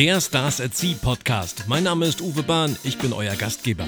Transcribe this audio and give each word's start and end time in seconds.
Der 0.00 0.18
Stars 0.22 0.62
at 0.62 0.74
Sea 0.74 0.96
Podcast. 0.98 1.64
Mein 1.66 1.82
Name 1.84 2.06
ist 2.06 2.22
Uwe 2.22 2.42
Bahn, 2.42 2.74
ich 2.84 2.96
bin 2.96 3.12
euer 3.12 3.36
Gastgeber. 3.36 3.84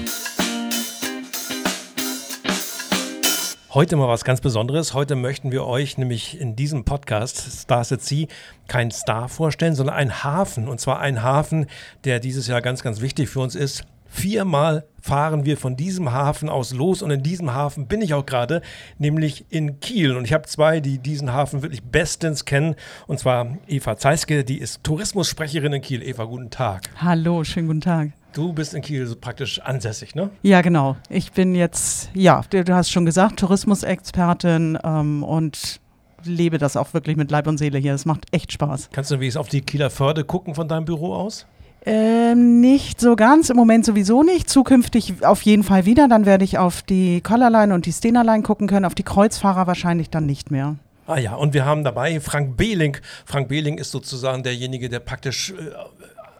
Heute 3.73 3.95
mal 3.95 4.07
was 4.07 4.23
ganz 4.23 4.39
Besonderes. 4.39 4.93
Heute 4.93 5.15
möchten 5.15 5.51
wir 5.51 5.65
euch 5.65 5.97
nämlich 5.97 6.39
in 6.39 6.55
diesem 6.55 6.85
Podcast 6.85 7.63
Stars 7.63 7.91
at 7.91 8.03
Sea 8.03 8.27
keinen 8.67 8.91
Star 8.91 9.27
vorstellen, 9.27 9.73
sondern 9.73 9.95
einen 9.95 10.23
Hafen. 10.23 10.67
Und 10.67 10.79
zwar 10.79 10.99
einen 10.99 11.23
Hafen, 11.23 11.65
der 12.03 12.19
dieses 12.19 12.45
Jahr 12.45 12.61
ganz, 12.61 12.83
ganz 12.83 13.01
wichtig 13.01 13.29
für 13.29 13.39
uns 13.39 13.55
ist. 13.55 13.83
Viermal 14.13 14.85
fahren 15.01 15.43
wir 15.43 15.57
von 15.57 15.75
diesem 15.75 16.13
Hafen 16.13 16.47
aus 16.47 16.71
los 16.71 17.01
und 17.01 17.09
in 17.09 17.23
diesem 17.23 17.53
Hafen 17.53 17.87
bin 17.87 17.99
ich 18.01 18.13
auch 18.13 18.27
gerade, 18.27 18.61
nämlich 18.99 19.45
in 19.49 19.79
Kiel. 19.79 20.15
Und 20.15 20.23
ich 20.23 20.33
habe 20.33 20.45
zwei, 20.45 20.79
die 20.79 20.99
diesen 20.99 21.33
Hafen 21.33 21.63
wirklich 21.63 21.81
bestens 21.81 22.45
kennen. 22.45 22.75
Und 23.07 23.19
zwar 23.19 23.57
Eva 23.67 23.97
Zeiske, 23.97 24.43
die 24.43 24.59
ist 24.59 24.83
Tourismussprecherin 24.83 25.73
in 25.73 25.81
Kiel. 25.81 26.03
Eva, 26.03 26.25
guten 26.25 26.51
Tag. 26.51 26.91
Hallo, 27.01 27.43
schönen 27.43 27.67
guten 27.67 27.81
Tag. 27.81 28.11
Du 28.33 28.53
bist 28.53 28.75
in 28.75 28.83
Kiel 28.83 29.07
so 29.07 29.15
praktisch 29.15 29.59
ansässig, 29.59 30.13
ne? 30.13 30.29
Ja, 30.43 30.61
genau. 30.61 30.95
Ich 31.09 31.31
bin 31.31 31.55
jetzt, 31.55 32.11
ja, 32.13 32.41
du, 32.51 32.63
hast 32.73 32.91
schon 32.91 33.05
gesagt, 33.05 33.39
Tourismusexpertin 33.39 34.77
ähm, 34.83 35.23
und 35.23 35.81
lebe 36.23 36.59
das 36.59 36.77
auch 36.77 36.93
wirklich 36.93 37.17
mit 37.17 37.31
Leib 37.31 37.47
und 37.47 37.57
Seele 37.57 37.79
hier. 37.79 37.95
Es 37.95 38.05
macht 38.05 38.25
echt 38.31 38.51
Spaß. 38.51 38.89
Kannst 38.93 39.09
du 39.09 39.15
wenigstens 39.15 39.39
auf 39.39 39.49
die 39.49 39.61
Kieler 39.61 39.89
Förde 39.89 40.23
gucken 40.23 40.53
von 40.53 40.67
deinem 40.67 40.85
Büro 40.85 41.15
aus? 41.15 41.47
Ähm, 41.85 42.61
nicht 42.61 43.01
so 43.01 43.15
ganz, 43.15 43.49
im 43.49 43.57
Moment 43.57 43.85
sowieso 43.85 44.23
nicht. 44.23 44.49
Zukünftig 44.49 45.25
auf 45.25 45.41
jeden 45.41 45.63
Fall 45.63 45.85
wieder. 45.85 46.07
Dann 46.07 46.25
werde 46.25 46.45
ich 46.45 46.57
auf 46.57 46.81
die 46.81 47.21
Collarline 47.21 47.73
und 47.73 47.85
die 47.85 47.91
Stenerline 47.91 48.43
gucken 48.43 48.67
können, 48.67 48.85
auf 48.85 48.95
die 48.95 49.03
Kreuzfahrer 49.03 49.67
wahrscheinlich 49.67 50.09
dann 50.09 50.25
nicht 50.25 50.49
mehr. 50.49 50.77
Ah 51.05 51.17
ja, 51.17 51.35
und 51.35 51.53
wir 51.53 51.65
haben 51.65 51.83
dabei 51.83 52.21
Frank 52.21 52.55
Behling. 52.55 52.97
Frank 53.25 53.49
Behling 53.49 53.77
ist 53.77 53.91
sozusagen 53.91 54.43
derjenige, 54.43 54.87
der 54.87 55.01
praktisch 55.01 55.51
äh, 55.51 55.73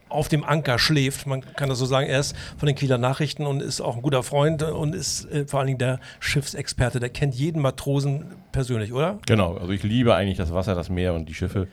auf 0.07 0.29
dem 0.29 0.45
Anker 0.45 0.79
schläft. 0.79 1.27
Man 1.27 1.41
kann 1.55 1.67
das 1.67 1.79
so 1.79 1.85
sagen. 1.85 2.07
Er 2.07 2.19
ist 2.19 2.35
von 2.57 2.67
den 2.67 2.75
Kieler 2.75 2.97
Nachrichten 2.97 3.45
und 3.45 3.61
ist 3.61 3.81
auch 3.81 3.97
ein 3.97 4.01
guter 4.01 4.23
Freund 4.23 4.63
und 4.63 4.95
ist 4.95 5.29
äh, 5.31 5.45
vor 5.45 5.59
allen 5.59 5.67
Dingen 5.67 5.79
der 5.79 5.99
Schiffsexperte. 6.19 7.01
Der 7.01 7.09
kennt 7.09 7.35
jeden 7.35 7.61
Matrosen 7.61 8.27
persönlich, 8.53 8.93
oder? 8.93 9.19
Genau, 9.25 9.57
also 9.57 9.73
ich 9.73 9.83
liebe 9.83 10.15
eigentlich 10.15 10.37
das 10.37 10.53
Wasser, 10.53 10.75
das 10.75 10.89
Meer 10.89 11.13
und 11.13 11.27
die 11.27 11.33
Schiffe 11.33 11.67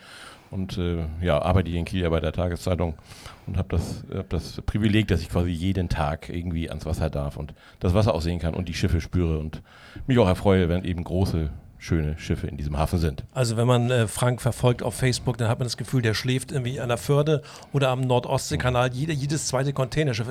und 0.51 0.79
äh, 0.79 1.05
ja, 1.21 1.41
arbeite 1.41 1.71
hier 1.71 1.79
in 1.79 1.85
Kiel 1.85 2.03
ja 2.03 2.09
bei 2.09 2.21
der 2.21 2.33
Tageszeitung 2.33 2.95
und 3.47 3.57
habe 3.57 3.69
das, 3.69 4.05
hab 4.15 4.29
das 4.31 4.61
Privileg, 4.63 5.09
dass 5.09 5.21
ich 5.21 5.29
quasi 5.29 5.51
jeden 5.51 5.89
Tag 5.89 6.29
irgendwie 6.29 6.69
ans 6.69 6.87
Wasser 6.87 7.11
darf 7.11 7.37
und 7.37 7.55
das 7.79 7.95
Wasser 7.95 8.15
auch 8.15 8.23
sehen 8.23 8.39
kann 8.39 8.55
und 8.55 8.69
die 8.69 8.75
Schiffe 8.75 9.01
spüre 9.01 9.39
und 9.39 9.63
mich 10.07 10.19
auch 10.19 10.29
erfreue, 10.29 10.69
wenn 10.69 10.85
eben 10.85 11.05
große 11.05 11.51
schöne 11.79 12.19
Schiffe 12.19 12.47
in 12.47 12.57
diesem 12.57 12.77
Hafen 12.77 12.99
sind. 12.99 13.25
Also 13.33 13.57
wenn 13.57 13.67
man 13.67 13.91
äh, 13.91 14.07
Frank 14.07 14.43
verfolgt 14.43 14.83
auf 14.83 14.95
Facebook, 14.95 15.39
dann 15.39 15.49
hat 15.49 15.59
man 15.59 15.67
das 15.67 15.79
Gefühl, 15.79 16.03
der 16.03 16.15
schläft 16.15 16.53
irgendwie 16.53 16.79
an 16.79 16.89
der 16.89 16.99
Förde 16.99 17.43
oder 17.73 17.89
am 17.89 18.03
Nordostseekanal. 18.03 18.93
Jede, 18.93 19.15
jedes 19.15 19.47
zweite 19.47 19.73
Containerschiff. 19.73 20.29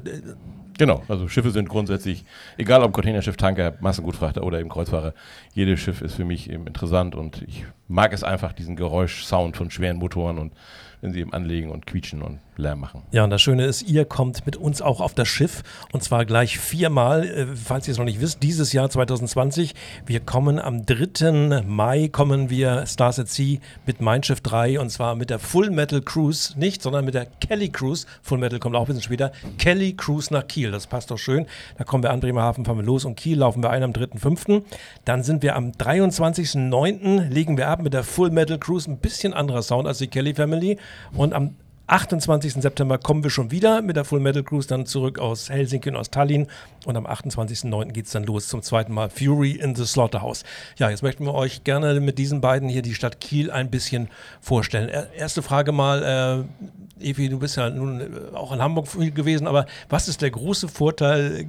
Genau, 0.80 1.04
also 1.10 1.28
Schiffe 1.28 1.52
sind 1.52 1.68
grundsätzlich, 1.68 2.24
egal 2.58 2.84
ob 2.84 2.94
Containerschiff, 2.94 3.36
Tanker, 3.36 3.74
Massengutfrachter 3.82 4.44
oder 4.44 4.62
eben 4.62 4.70
Kreuzfahrer, 4.70 5.14
jedes 5.54 5.82
Schiff 5.82 6.02
ist 6.02 6.16
für 6.16 6.24
mich 6.24 6.50
eben 6.50 6.68
interessant 6.68 7.16
und 7.16 7.42
ich 7.42 7.66
mag 7.90 8.14
es 8.14 8.24
einfach, 8.24 8.54
diesen 8.54 8.78
Geräuschsound 8.78 9.58
von 9.58 9.70
schweren 9.72 9.98
Motoren 9.98 10.38
und 10.38 10.54
wenn 11.02 11.14
sie 11.14 11.20
eben 11.20 11.34
anlegen 11.34 11.70
und 11.70 11.86
quietschen 11.86 12.22
und 12.22 12.40
Lärm 12.58 12.82
machen. 12.82 13.04
Ja, 13.12 13.24
und 13.24 13.30
das 13.30 13.42
Schöne 13.42 13.66
ist, 13.66 13.84
ihr 13.84 14.04
kommt 14.06 14.46
mit 14.46 14.58
uns 14.58 14.82
auch 14.82 15.00
auf 15.00 15.14
das 15.14 15.28
Schiff 15.28 15.64
und 15.94 16.04
zwar 16.04 16.26
gleich 16.26 16.60
viermal, 16.60 17.26
äh, 17.26 17.46
falls 17.56 17.88
ihr 17.88 17.94
es 17.94 17.98
noch 17.98 18.06
nicht 18.06 18.20
wisst, 18.20 18.44
dieses 18.44 18.74
Jahr 18.74 18.90
2020. 18.90 19.76
Wir 20.06 20.20
kommen 20.20 20.60
am 20.60 20.86
3. 20.86 21.64
Mai, 21.66 22.10
kommen 22.10 22.50
wir 22.50 22.86
Stars 22.86 23.18
at 23.20 23.30
Sea 23.30 23.60
mit 23.86 24.02
Mein 24.02 24.24
Schiff 24.24 24.42
3 24.42 24.80
und 24.80 24.90
zwar 24.90 25.16
mit 25.16 25.30
der 25.30 25.40
Full 25.40 25.72
Metal 25.72 26.02
Cruise, 26.02 26.60
nicht, 26.60 26.82
sondern 26.82 27.06
mit 27.06 27.14
der 27.14 27.26
Kelly 27.26 27.70
Cruise. 27.70 28.06
Full 28.22 28.38
Metal 28.38 28.60
kommt 28.60 28.76
auch 28.76 28.82
ein 28.82 28.88
bisschen 28.88 29.04
später. 29.04 29.32
Kelly 29.58 29.94
Cruise 29.94 30.34
nach 30.34 30.48
Kiel, 30.48 30.69
das 30.72 30.88
passt 30.88 31.12
doch 31.12 31.18
schön. 31.18 31.46
Da 31.78 31.84
kommen 31.84 32.04
wir 32.04 32.12
an 32.12 32.20
Bremerhaven, 32.20 32.66
fahren 32.66 32.78
wir 32.78 32.84
los 32.84 33.06
und 33.06 33.16
Kiel 33.16 33.40
laufen 33.40 33.64
wir 33.64 33.70
ein 33.70 33.84
am 33.84 33.92
3.5. 33.92 34.64
Dann 35.06 35.24
sind 35.24 35.44
wir 35.44 35.56
am 35.56 35.72
23.9. 35.72 37.30
legen 37.30 37.58
wir 37.58 37.68
ab 37.68 37.82
mit 37.82 37.94
der 37.94 38.04
Full 38.04 38.32
Metal 38.32 38.58
Cruise, 38.58 38.90
ein 38.90 38.98
bisschen 38.98 39.34
anderer 39.34 39.62
Sound 39.62 39.88
als 39.88 40.00
die 40.00 40.08
Kelly 40.08 40.34
Family. 40.34 40.78
Und 41.14 41.34
am 41.34 41.56
28. 41.90 42.54
September 42.54 42.98
kommen 43.00 43.24
wir 43.24 43.32
schon 43.32 43.52
wieder 43.52 43.82
mit 43.82 43.96
der 43.96 44.06
Full 44.06 44.20
Metal 44.20 44.44
Cruise 44.44 44.68
dann 44.68 44.86
zurück 44.86 45.18
aus 45.18 45.50
Helsinki 45.50 45.90
und 45.90 45.96
aus 45.96 46.12
Tallinn. 46.12 46.48
Und 46.86 46.96
am 46.96 47.08
28.09. 47.08 47.92
geht 47.92 48.06
es 48.06 48.12
dann 48.12 48.24
los 48.24 48.48
zum 48.48 48.62
zweiten 48.62 48.94
Mal 48.94 49.10
Fury 49.10 49.52
in 49.52 49.76
the 49.76 49.86
Slaughterhouse. 49.86 50.44
Ja, 50.78 50.90
jetzt 50.90 51.02
möchten 51.02 51.26
wir 51.26 51.34
euch 51.34 51.64
gerne 51.64 52.00
mit 52.00 52.20
diesen 52.20 52.42
beiden 52.42 52.70
hier 52.70 52.84
die 52.84 52.94
Stadt 52.94 53.20
Kiel 53.20 53.50
ein 53.50 53.72
bisschen 53.72 54.10
vorstellen. 54.40 54.90
Erste 55.16 55.42
Frage 55.42 55.72
mal, 55.72 56.48
äh, 56.54 56.70
Evi, 57.02 57.30
du 57.30 57.40
bist 57.40 57.58
ja 57.58 57.70
nun 57.70 58.02
äh, 58.02 58.36
auch 58.36 58.52
in 58.52 58.62
Hamburg 58.62 58.88
gewesen, 59.16 59.48
aber 59.48 59.66
was 59.90 60.08
ist 60.08 60.22
der 60.22 60.32
große 60.32 60.68
Vorteil 60.68 61.48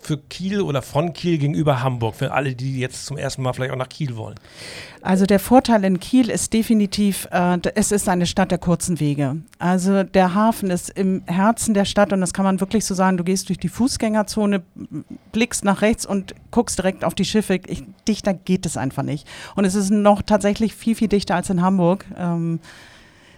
für 0.00 0.16
Kiel 0.16 0.62
oder 0.62 0.82
von 0.82 1.12
Kiel 1.12 1.38
gegenüber 1.38 1.82
Hamburg, 1.82 2.14
für 2.14 2.32
alle, 2.32 2.54
die 2.54 2.78
jetzt 2.78 3.06
zum 3.06 3.16
ersten 3.16 3.42
Mal 3.42 3.52
vielleicht 3.52 3.72
auch 3.72 3.76
nach 3.76 3.88
Kiel 3.88 4.16
wollen? 4.16 4.36
Also 5.02 5.26
der 5.26 5.40
Vorteil 5.40 5.84
in 5.84 5.98
Kiel 5.98 6.30
ist 6.30 6.52
definitiv, 6.52 7.28
äh, 7.32 7.58
es 7.74 7.90
ist 7.90 8.08
eine 8.08 8.26
Stadt 8.26 8.52
der 8.52 8.58
kurzen 8.58 9.00
Wege. 9.00 9.36
Also 9.58 9.81
der 9.90 10.34
Hafen 10.34 10.70
ist 10.70 10.90
im 10.90 11.22
Herzen 11.26 11.74
der 11.74 11.84
Stadt 11.84 12.12
und 12.12 12.20
das 12.20 12.32
kann 12.32 12.44
man 12.44 12.60
wirklich 12.60 12.84
so 12.84 12.94
sagen. 12.94 13.16
Du 13.16 13.24
gehst 13.24 13.48
durch 13.48 13.58
die 13.58 13.68
Fußgängerzone, 13.68 14.62
blickst 15.32 15.64
nach 15.64 15.82
rechts 15.82 16.06
und 16.06 16.34
guckst 16.50 16.78
direkt 16.78 17.04
auf 17.04 17.14
die 17.14 17.24
Schiffe. 17.24 17.60
Ich, 17.66 17.84
dichter 18.06 18.34
geht 18.34 18.66
es 18.66 18.76
einfach 18.76 19.02
nicht. 19.02 19.26
Und 19.56 19.64
es 19.64 19.74
ist 19.74 19.90
noch 19.90 20.22
tatsächlich 20.22 20.74
viel, 20.74 20.94
viel 20.94 21.08
dichter 21.08 21.34
als 21.34 21.50
in 21.50 21.62
Hamburg. 21.62 22.04
Ähm, 22.16 22.60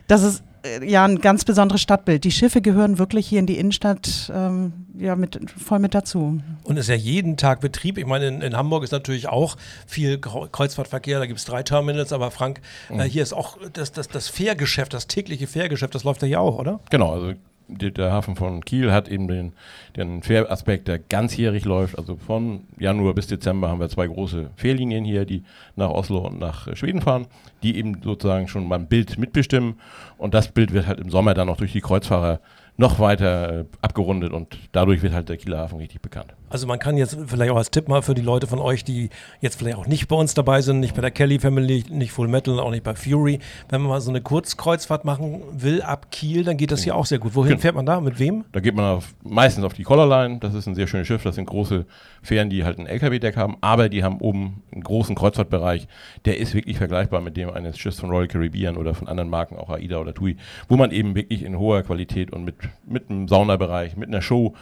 das 0.06 0.22
ist 0.22 0.42
ja 0.84 1.04
ein 1.04 1.20
ganz 1.20 1.44
besonderes 1.44 1.82
Stadtbild. 1.82 2.24
Die 2.24 2.30
Schiffe 2.30 2.60
gehören 2.60 2.98
wirklich 2.98 3.26
hier 3.26 3.40
in 3.40 3.46
die 3.46 3.58
Innenstadt 3.58 4.32
ähm, 4.34 4.72
ja, 4.98 5.16
mit, 5.16 5.38
voll 5.58 5.78
mit 5.78 5.94
dazu. 5.94 6.40
Und 6.64 6.76
es 6.76 6.84
ist 6.84 6.88
ja 6.88 6.94
jeden 6.94 7.36
Tag 7.36 7.60
Betrieb. 7.60 7.98
Ich 7.98 8.06
meine, 8.06 8.28
in, 8.28 8.40
in 8.40 8.56
Hamburg 8.56 8.84
ist 8.84 8.92
natürlich 8.92 9.28
auch 9.28 9.56
viel 9.86 10.18
Kreuzfahrtverkehr, 10.18 11.18
da 11.18 11.26
gibt 11.26 11.38
es 11.38 11.44
drei 11.44 11.62
Terminals, 11.62 12.12
aber 12.12 12.30
Frank, 12.30 12.60
äh, 12.88 12.94
mhm. 12.94 13.00
äh, 13.00 13.04
hier 13.04 13.22
ist 13.22 13.32
auch 13.32 13.58
das, 13.72 13.92
das, 13.92 14.08
das 14.08 14.28
Fährgeschäft, 14.28 14.94
das 14.94 15.06
tägliche 15.06 15.46
Fährgeschäft, 15.46 15.94
das 15.94 16.04
läuft 16.04 16.22
ja 16.22 16.28
hier 16.28 16.40
auch, 16.40 16.58
oder? 16.58 16.80
Genau, 16.90 17.12
also 17.12 17.34
der 17.68 18.12
Hafen 18.12 18.36
von 18.36 18.64
Kiel 18.64 18.92
hat 18.92 19.08
eben 19.08 19.28
den, 19.28 19.52
den 19.96 20.22
Fähraspekt, 20.22 20.88
der 20.88 20.98
ganzjährig 20.98 21.64
läuft. 21.64 21.98
Also 21.98 22.16
von 22.16 22.64
Januar 22.78 23.14
bis 23.14 23.26
Dezember 23.26 23.68
haben 23.68 23.80
wir 23.80 23.88
zwei 23.88 24.06
große 24.06 24.50
Fährlinien 24.56 25.04
hier, 25.04 25.24
die 25.24 25.44
nach 25.76 25.90
Oslo 25.90 26.26
und 26.26 26.38
nach 26.38 26.74
Schweden 26.76 27.00
fahren, 27.00 27.26
die 27.62 27.76
eben 27.76 28.02
sozusagen 28.02 28.48
schon 28.48 28.68
beim 28.68 28.86
Bild 28.86 29.18
mitbestimmen. 29.18 29.80
Und 30.18 30.34
das 30.34 30.48
Bild 30.48 30.72
wird 30.72 30.86
halt 30.86 31.00
im 31.00 31.10
Sommer 31.10 31.34
dann 31.34 31.46
noch 31.46 31.56
durch 31.56 31.72
die 31.72 31.80
Kreuzfahrer 31.80 32.40
noch 32.76 32.98
weiter 32.98 33.60
äh, 33.60 33.64
abgerundet 33.82 34.32
und 34.32 34.58
dadurch 34.72 35.02
wird 35.02 35.12
halt 35.12 35.28
der 35.28 35.36
Kieler 35.36 35.58
Hafen 35.58 35.78
richtig 35.78 36.02
bekannt. 36.02 36.34
Also 36.54 36.68
man 36.68 36.78
kann 36.78 36.96
jetzt 36.96 37.18
vielleicht 37.26 37.50
auch 37.50 37.56
als 37.56 37.72
Tipp 37.72 37.88
mal 37.88 38.00
für 38.00 38.14
die 38.14 38.22
Leute 38.22 38.46
von 38.46 38.60
euch, 38.60 38.84
die 38.84 39.10
jetzt 39.40 39.58
vielleicht 39.58 39.76
auch 39.76 39.88
nicht 39.88 40.06
bei 40.06 40.14
uns 40.14 40.34
dabei 40.34 40.60
sind, 40.60 40.78
nicht 40.78 40.94
bei 40.94 41.00
der 41.00 41.10
Kelly 41.10 41.40
Family, 41.40 41.82
nicht 41.90 42.12
Full 42.12 42.28
Metal, 42.28 42.60
auch 42.60 42.70
nicht 42.70 42.84
bei 42.84 42.94
Fury, 42.94 43.40
wenn 43.70 43.80
man 43.80 43.90
mal 43.90 44.00
so 44.00 44.10
eine 44.10 44.20
Kurzkreuzfahrt 44.20 45.04
machen 45.04 45.42
will 45.50 45.82
ab 45.82 46.12
Kiel, 46.12 46.44
dann 46.44 46.56
geht 46.56 46.70
das 46.70 46.84
hier 46.84 46.94
auch 46.94 47.06
sehr 47.06 47.18
gut. 47.18 47.34
Wohin 47.34 47.48
genau. 47.48 47.60
fährt 47.60 47.74
man 47.74 47.86
da? 47.86 48.00
Mit 48.00 48.20
wem? 48.20 48.44
Da 48.52 48.60
geht 48.60 48.76
man 48.76 48.84
auf, 48.84 49.16
meistens 49.24 49.64
auf 49.64 49.72
die 49.72 49.82
Collarline, 49.82 50.38
das 50.38 50.54
ist 50.54 50.68
ein 50.68 50.76
sehr 50.76 50.86
schönes 50.86 51.08
Schiff, 51.08 51.24
das 51.24 51.34
sind 51.34 51.46
große 51.46 51.86
Fähren, 52.22 52.50
die 52.50 52.62
halt 52.62 52.78
ein 52.78 52.86
LKW-Deck 52.86 53.36
haben, 53.36 53.56
aber 53.60 53.88
die 53.88 54.04
haben 54.04 54.20
oben 54.20 54.62
einen 54.70 54.84
großen 54.84 55.16
Kreuzfahrtbereich, 55.16 55.88
der 56.24 56.38
ist 56.38 56.54
wirklich 56.54 56.78
vergleichbar 56.78 57.20
mit 57.20 57.36
dem 57.36 57.50
eines 57.50 57.80
Schiffs 57.80 57.98
von 57.98 58.10
Royal 58.10 58.28
Caribbean 58.28 58.76
oder 58.76 58.94
von 58.94 59.08
anderen 59.08 59.28
Marken, 59.28 59.56
auch 59.56 59.70
AIDA 59.70 59.98
oder 59.98 60.14
TUI, 60.14 60.36
wo 60.68 60.76
man 60.76 60.92
eben 60.92 61.16
wirklich 61.16 61.42
in 61.42 61.58
hoher 61.58 61.82
Qualität 61.82 62.32
und 62.32 62.44
mit 62.44 62.54
mit 62.86 63.10
einem 63.10 63.26
Saunabereich, 63.26 63.96
mit 63.96 64.06
einer 64.06 64.22
Show 64.22 64.54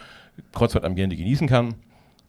Kreuzfahrt 0.53 0.85
am 0.85 0.95
Gelände 0.95 1.15
genießen 1.15 1.47
kann. 1.47 1.75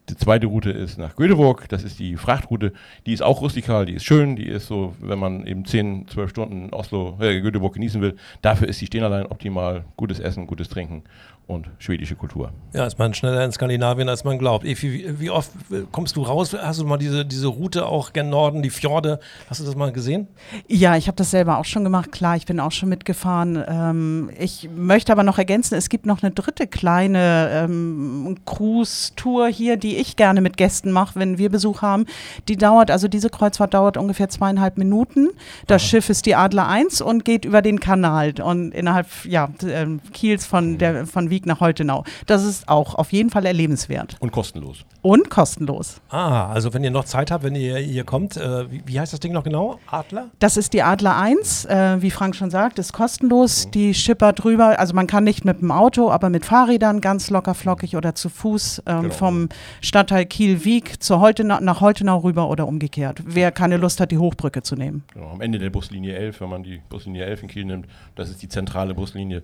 Die 0.09 0.15
zweite 0.15 0.45
Route 0.45 0.69
ist 0.69 0.99
nach 0.99 1.15
Göteborg, 1.15 1.67
das 1.69 1.83
ist 1.83 1.97
die 1.97 2.15
Frachtroute. 2.15 2.73
Die 3.07 3.13
ist 3.13 3.23
auch 3.23 3.41
rustikal, 3.41 3.87
die 3.87 3.93
ist 3.93 4.03
schön, 4.03 4.35
die 4.35 4.45
ist 4.45 4.67
so, 4.67 4.93
wenn 4.99 5.17
man 5.17 5.47
eben 5.47 5.65
10, 5.65 6.07
12 6.07 6.29
Stunden 6.29 6.69
Oslo, 6.71 7.17
äh, 7.19 7.41
Göteborg 7.41 7.73
genießen 7.73 8.01
will, 8.01 8.15
dafür 8.43 8.67
ist 8.67 8.79
die 8.81 8.85
Stehnerlein 8.85 9.25
optimal, 9.25 9.85
gutes 9.97 10.19
Essen, 10.19 10.45
gutes 10.45 10.69
Trinken 10.69 11.03
und 11.47 11.69
schwedische 11.77 12.15
Kultur. 12.15 12.51
Ja, 12.73 12.85
ist 12.85 12.97
man 12.97 13.13
schneller 13.13 13.45
in 13.45 13.51
Skandinavien, 13.51 14.09
als 14.09 14.23
man 14.23 14.39
glaubt. 14.39 14.65
Efi, 14.65 15.05
wie, 15.19 15.29
oft 15.29 15.51
kommst 15.91 16.15
du 16.15 16.23
raus? 16.23 16.55
Hast 16.59 16.79
du 16.79 16.85
mal 16.85 16.97
diese, 16.97 17.25
diese 17.25 17.47
Route 17.47 17.85
auch 17.85 18.13
gen 18.13 18.29
Norden, 18.29 18.63
die 18.63 18.71
Fjorde, 18.71 19.19
hast 19.49 19.59
du 19.61 19.65
das 19.65 19.75
mal 19.75 19.91
gesehen? 19.91 20.27
Ja, 20.67 20.97
ich 20.97 21.07
habe 21.07 21.15
das 21.15 21.31
selber 21.31 21.59
auch 21.59 21.65
schon 21.65 21.83
gemacht. 21.83 22.11
Klar, 22.11 22.35
ich 22.35 22.45
bin 22.45 22.59
auch 22.59 22.71
schon 22.71 22.89
mitgefahren. 22.89 23.63
Ähm, 23.67 24.31
ich 24.39 24.69
möchte 24.75 25.11
aber 25.11 25.23
noch 25.23 25.37
ergänzen, 25.37 25.75
es 25.75 25.89
gibt 25.89 26.07
noch 26.07 26.23
eine 26.23 26.31
dritte 26.31 26.65
kleine 26.65 27.49
ähm, 27.51 28.37
Cruise-Tour 28.45 29.47
hier, 29.47 29.77
die 29.77 29.97
ich 29.97 30.15
gerne 30.15 30.41
mit 30.41 30.57
Gästen 30.57 30.91
mache, 30.91 31.19
wenn 31.19 31.37
wir 31.37 31.49
Besuch 31.49 31.83
haben. 31.83 32.05
Die 32.47 32.57
dauert, 32.57 32.89
also 32.89 33.07
diese 33.07 33.29
Kreuzfahrt 33.29 33.75
dauert 33.75 33.97
ungefähr 33.97 34.29
zweieinhalb 34.29 34.77
Minuten. 34.77 35.29
Das 35.67 35.83
Aha. 35.83 35.89
Schiff 35.89 36.09
ist 36.09 36.25
die 36.25 36.35
Adler 36.35 36.67
1 36.67 37.01
und 37.01 37.23
geht 37.23 37.45
über 37.45 37.61
den 37.61 37.79
Kanal 37.79 38.33
und 38.43 38.71
innerhalb 38.73 39.07
ja, 39.25 39.49
äh, 39.63 39.85
Kiels 40.11 40.45
von, 40.45 40.79
der, 40.79 41.05
von 41.05 41.29
Wieg 41.35 41.45
nach 41.45 41.59
Holtenau. 41.59 42.05
Das 42.27 42.45
ist 42.45 42.69
auch 42.69 42.95
auf 42.95 43.11
jeden 43.11 43.29
Fall 43.29 43.45
erlebenswert. 43.45 44.15
Und 44.19 44.31
kostenlos. 44.31 44.85
Und 45.01 45.29
kostenlos. 45.29 46.01
Ah, 46.09 46.47
also 46.47 46.73
wenn 46.73 46.83
ihr 46.83 46.91
noch 46.91 47.03
Zeit 47.03 47.29
habt, 47.29 47.43
wenn 47.43 47.55
ihr 47.55 47.77
hier 47.77 48.05
kommt, 48.05 48.37
äh, 48.37 48.71
wie, 48.71 48.81
wie, 48.85 48.99
heißt 48.99 49.11
das 49.11 49.19
Ding 49.19 49.33
noch 49.33 49.43
genau? 49.43 49.79
Adler? 49.87 50.29
Das 50.39 50.55
ist 50.55 50.71
die 50.73 50.81
Adler 50.81 51.17
1, 51.17 51.65
äh, 51.65 52.01
wie 52.01 52.09
Frank 52.09 52.35
schon 52.35 52.49
sagt, 52.49 52.79
ist 52.79 52.93
kostenlos. 52.93 53.65
Mhm. 53.65 53.71
Die 53.71 53.93
Schipper 53.93 54.31
drüber, 54.31 54.79
also 54.79 54.93
man 54.93 55.07
kann 55.07 55.25
nicht 55.25 55.43
mit 55.43 55.61
dem 55.61 55.71
Auto, 55.71 56.09
aber 56.09 56.29
mit 56.29 56.45
Fahrrädern 56.45 57.01
ganz 57.01 57.29
locker 57.29 57.53
flockig 57.53 57.97
oder 57.97 58.15
zu 58.15 58.29
Fuß 58.29 58.83
ähm, 58.85 59.01
genau. 59.03 59.13
vom 59.13 59.49
Stadtteil 59.81 60.25
Kiel-Wieg 60.25 60.97
Holtenau, 61.09 61.59
nach 61.59 61.81
Holtenau 61.81 62.19
rüber 62.19 62.49
oder 62.49 62.65
umgekehrt. 62.65 63.21
Wer 63.25 63.51
keine 63.51 63.75
Lust 63.75 63.99
hat, 63.99 64.11
die 64.11 64.17
Hochbrücke 64.17 64.63
zu 64.63 64.75
nehmen. 64.75 65.03
Genau, 65.13 65.31
am 65.31 65.41
Ende 65.41 65.59
der 65.59 65.69
Buslinie 65.69 66.15
11, 66.15 66.39
wenn 66.39 66.49
man 66.49 66.63
die 66.63 66.81
Buslinie 66.89 67.25
11 67.25 67.43
in 67.43 67.49
Kiel 67.49 67.65
nimmt, 67.65 67.87
das 68.15 68.29
ist 68.29 68.41
die 68.41 68.47
zentrale 68.47 68.93
Buslinie 68.93 69.43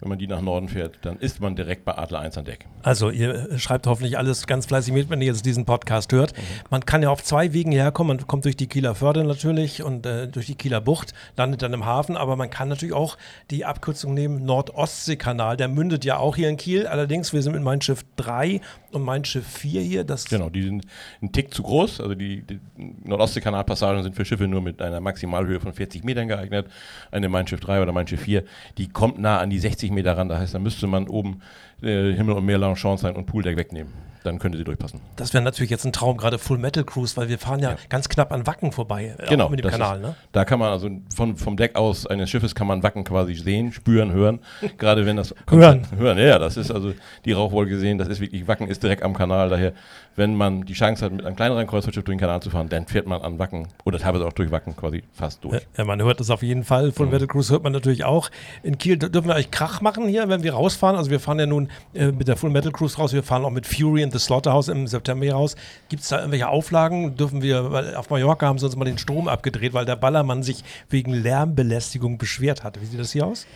wenn 0.00 0.10
man 0.10 0.18
die 0.18 0.26
nach 0.26 0.42
Norden 0.42 0.68
fährt, 0.68 0.98
dann 1.02 1.18
ist 1.18 1.40
man 1.40 1.56
direkt 1.56 1.84
bei 1.84 1.96
Adler 1.96 2.20
1 2.20 2.36
an 2.36 2.44
Deck. 2.44 2.66
Also 2.82 3.10
ihr 3.10 3.58
schreibt 3.58 3.86
hoffentlich 3.86 4.18
alles 4.18 4.46
ganz 4.46 4.66
fleißig 4.66 4.92
mit, 4.92 5.08
wenn 5.08 5.20
ihr 5.20 5.28
jetzt 5.28 5.46
diesen 5.46 5.64
Podcast 5.64 6.12
hört. 6.12 6.36
Mhm. 6.36 6.42
Man 6.70 6.84
kann 6.84 7.02
ja 7.02 7.10
auf 7.10 7.22
zwei 7.22 7.52
Wegen 7.52 7.72
herkommen. 7.72 8.16
Man 8.16 8.26
kommt 8.26 8.44
durch 8.44 8.56
die 8.56 8.66
Kieler 8.66 8.94
Förde 8.94 9.24
natürlich 9.24 9.82
und 9.82 10.04
äh, 10.04 10.28
durch 10.28 10.46
die 10.46 10.54
Kieler 10.54 10.80
Bucht, 10.80 11.14
landet 11.36 11.62
dann 11.62 11.72
im 11.72 11.86
Hafen, 11.86 12.16
aber 12.16 12.36
man 12.36 12.50
kann 12.50 12.68
natürlich 12.68 12.94
auch 12.94 13.16
die 13.50 13.64
Abkürzung 13.64 14.12
nehmen, 14.12 14.44
Nord-Ostsee-Kanal. 14.44 15.56
Der 15.56 15.68
mündet 15.68 16.04
ja 16.04 16.18
auch 16.18 16.36
hier 16.36 16.48
in 16.48 16.56
Kiel. 16.56 16.86
Allerdings, 16.86 17.32
wir 17.32 17.42
sind 17.42 17.54
mit 17.54 17.62
Mein 17.62 17.80
Schiff 17.80 18.04
3 18.16 18.60
und 18.96 19.02
Mein 19.02 19.24
Schiff 19.24 19.46
4 19.46 19.82
hier. 19.82 20.04
Das 20.04 20.24
genau, 20.24 20.50
die 20.50 20.62
sind 20.62 20.84
ein 21.22 21.32
Tick 21.32 21.54
zu 21.54 21.62
groß. 21.62 22.00
Also 22.00 22.14
die, 22.14 22.42
die 22.42 22.58
Nord-Ostsee-Kanal-Passagen 23.04 24.02
sind 24.02 24.16
für 24.16 24.24
Schiffe 24.24 24.48
nur 24.48 24.62
mit 24.62 24.82
einer 24.82 25.00
Maximalhöhe 25.00 25.60
von 25.60 25.72
40 25.72 26.04
Metern 26.04 26.28
geeignet. 26.28 26.66
Eine 27.10 27.28
Mein 27.28 27.46
Schiff 27.46 27.60
3 27.60 27.82
oder 27.82 27.92
Mein 27.92 28.06
Schiff 28.06 28.22
4, 28.22 28.44
die 28.78 28.88
kommt 28.88 29.18
nah 29.18 29.38
an 29.38 29.50
die 29.50 29.58
60 29.58 29.76
60 29.76 29.90
Meter 29.92 30.16
ran. 30.16 30.28
Das 30.28 30.40
heißt, 30.40 30.54
da 30.54 30.58
müsste 30.58 30.86
man 30.86 31.08
oben 31.08 31.42
äh, 31.82 32.12
Himmel 32.12 32.34
und 32.34 32.44
Meer 32.44 32.58
Lounge 32.58 32.96
sein 32.96 33.16
und 33.16 33.26
Pooldeck 33.26 33.56
wegnehmen 33.56 33.92
dann 34.26 34.38
könnte 34.40 34.58
sie 34.58 34.64
durchpassen. 34.64 35.00
Das 35.14 35.32
wäre 35.32 35.44
natürlich 35.44 35.70
jetzt 35.70 35.84
ein 35.84 35.92
Traum, 35.92 36.16
gerade 36.16 36.38
Full 36.38 36.58
Metal 36.58 36.84
Cruise, 36.84 37.16
weil 37.16 37.28
wir 37.28 37.38
fahren 37.38 37.60
ja, 37.60 37.70
ja. 37.70 37.76
ganz 37.88 38.08
knapp 38.08 38.32
an 38.32 38.46
Wacken 38.46 38.72
vorbei, 38.72 39.14
äh, 39.18 39.28
genau, 39.28 39.48
mit 39.48 39.62
dem 39.62 39.70
Kanal. 39.70 39.98
Ist, 39.98 40.02
ne? 40.02 40.14
Da 40.32 40.44
kann 40.44 40.58
man 40.58 40.72
also 40.72 40.90
von, 41.14 41.36
vom 41.36 41.56
Deck 41.56 41.76
aus 41.76 42.06
eines 42.06 42.28
Schiffes 42.28 42.54
kann 42.54 42.66
man 42.66 42.82
Wacken 42.82 43.04
quasi 43.04 43.34
sehen, 43.34 43.72
spüren, 43.72 44.12
hören. 44.12 44.40
gerade 44.78 45.06
wenn 45.06 45.16
das 45.16 45.34
hören, 45.48 45.86
hören, 45.96 46.18
ja, 46.18 46.38
das 46.38 46.56
ist 46.56 46.70
also 46.70 46.92
die 47.24 47.32
Rauchwolke 47.32 47.78
sehen, 47.78 47.98
das 47.98 48.08
ist 48.08 48.20
wirklich 48.20 48.48
Wacken 48.48 48.68
ist 48.68 48.82
direkt 48.86 49.02
am 49.02 49.14
Kanal. 49.14 49.48
Daher, 49.48 49.72
wenn 50.16 50.34
man 50.34 50.62
die 50.62 50.72
Chance 50.72 51.04
hat, 51.04 51.12
mit 51.12 51.24
einem 51.24 51.36
kleineren 51.36 51.66
Kreuzfahrtschiff 51.66 52.04
durch 52.04 52.14
den 52.14 52.20
Kanal 52.20 52.40
zu 52.40 52.50
fahren, 52.50 52.68
dann 52.68 52.86
fährt 52.86 53.06
man 53.06 53.20
an 53.20 53.38
Wacken 53.38 53.68
oder 53.84 53.98
teilweise 53.98 54.26
auch 54.26 54.32
durch 54.32 54.50
Wacken 54.50 54.74
quasi 54.74 55.02
fast 55.12 55.44
durch. 55.44 55.66
Ja, 55.76 55.84
man 55.84 56.02
hört 56.02 56.20
das 56.20 56.30
auf 56.30 56.42
jeden 56.42 56.64
Fall. 56.64 56.92
Full 56.92 57.06
mhm. 57.06 57.12
Metal 57.12 57.28
Cruise 57.28 57.52
hört 57.52 57.62
man 57.62 57.72
natürlich 57.72 58.04
auch. 58.04 58.30
In 58.62 58.78
Kiel 58.78 58.96
dürfen 58.96 59.28
wir 59.28 59.34
euch 59.34 59.50
Krach 59.50 59.80
machen 59.80 60.08
hier, 60.08 60.28
wenn 60.28 60.42
wir 60.42 60.54
rausfahren. 60.54 60.96
Also 60.96 61.10
wir 61.10 61.20
fahren 61.20 61.38
ja 61.38 61.46
nun 61.46 61.68
äh, 61.94 62.12
mit 62.12 62.28
der 62.28 62.36
Full 62.36 62.50
Metal 62.50 62.72
Cruise 62.72 62.96
raus. 62.96 63.12
Wir 63.12 63.22
fahren 63.22 63.44
auch 63.44 63.50
mit 63.50 63.66
Fury 63.66 64.02
in 64.02 64.10
the 64.10 64.18
Slaughterhouse 64.18 64.68
im 64.68 64.86
September 64.86 65.24
hier 65.24 65.34
raus. 65.34 65.56
Gibt 65.88 66.02
es 66.02 66.08
da 66.08 66.18
irgendwelche 66.18 66.48
Auflagen? 66.48 67.16
Dürfen 67.16 67.42
wir, 67.42 67.72
weil 67.72 67.94
auf 67.96 68.08
Mallorca 68.08 68.46
haben 68.46 68.58
sie 68.58 68.66
uns 68.66 68.76
mal 68.76 68.84
den 68.84 68.98
Strom 68.98 69.28
abgedreht, 69.28 69.74
weil 69.74 69.84
der 69.84 69.96
Ballermann 69.96 70.42
sich 70.42 70.64
wegen 70.88 71.12
Lärmbelästigung 71.12 72.18
beschwert 72.18 72.64
hatte. 72.64 72.80
Wie 72.80 72.86
sieht 72.86 73.00
das 73.00 73.12
hier 73.12 73.26
aus? 73.26 73.46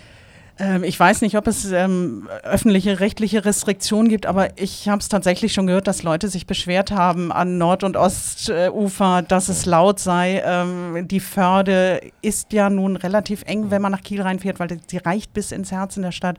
Ähm, 0.61 0.85
ich 0.85 1.01
weiß 1.01 1.23
nicht, 1.23 1.37
ob 1.37 1.47
es 1.47 1.71
ähm, 1.73 2.29
öffentliche 2.43 3.01
rechtliche 3.01 3.45
Restriktionen 3.45 4.09
gibt, 4.09 4.27
aber 4.27 4.59
ich 4.59 4.89
habe 4.89 5.01
es 5.01 5.09
tatsächlich 5.09 5.55
schon 5.55 5.67
gehört, 5.67 5.87
dass 5.87 6.03
Leute 6.03 6.29
sich 6.29 6.47
beschwert 6.47 6.93
haben 6.93 7.33
an 7.33 7.57
Nord- 7.57 7.83
und 7.83 7.97
Ostufer, 7.97 9.23
dass 9.23 9.49
es 9.49 9.65
laut 9.65 9.99
sei. 9.99 10.43
Ähm, 10.45 11.09
die 11.09 11.21
Förde 11.21 12.01
ist 12.21 12.53
ja 12.53 12.69
nun 12.69 12.97
relativ 12.97 13.43
eng, 13.47 13.71
wenn 13.71 13.81
man 13.81 13.91
nach 13.91 14.03
Kiel 14.03 14.21
reinfährt, 14.21 14.61
weil 14.61 14.79
sie 14.87 14.99
reicht 14.99 15.33
bis 15.33 15.51
ins 15.51 15.73
Herzen 15.73 16.03
der 16.03 16.13
Stadt. 16.13 16.37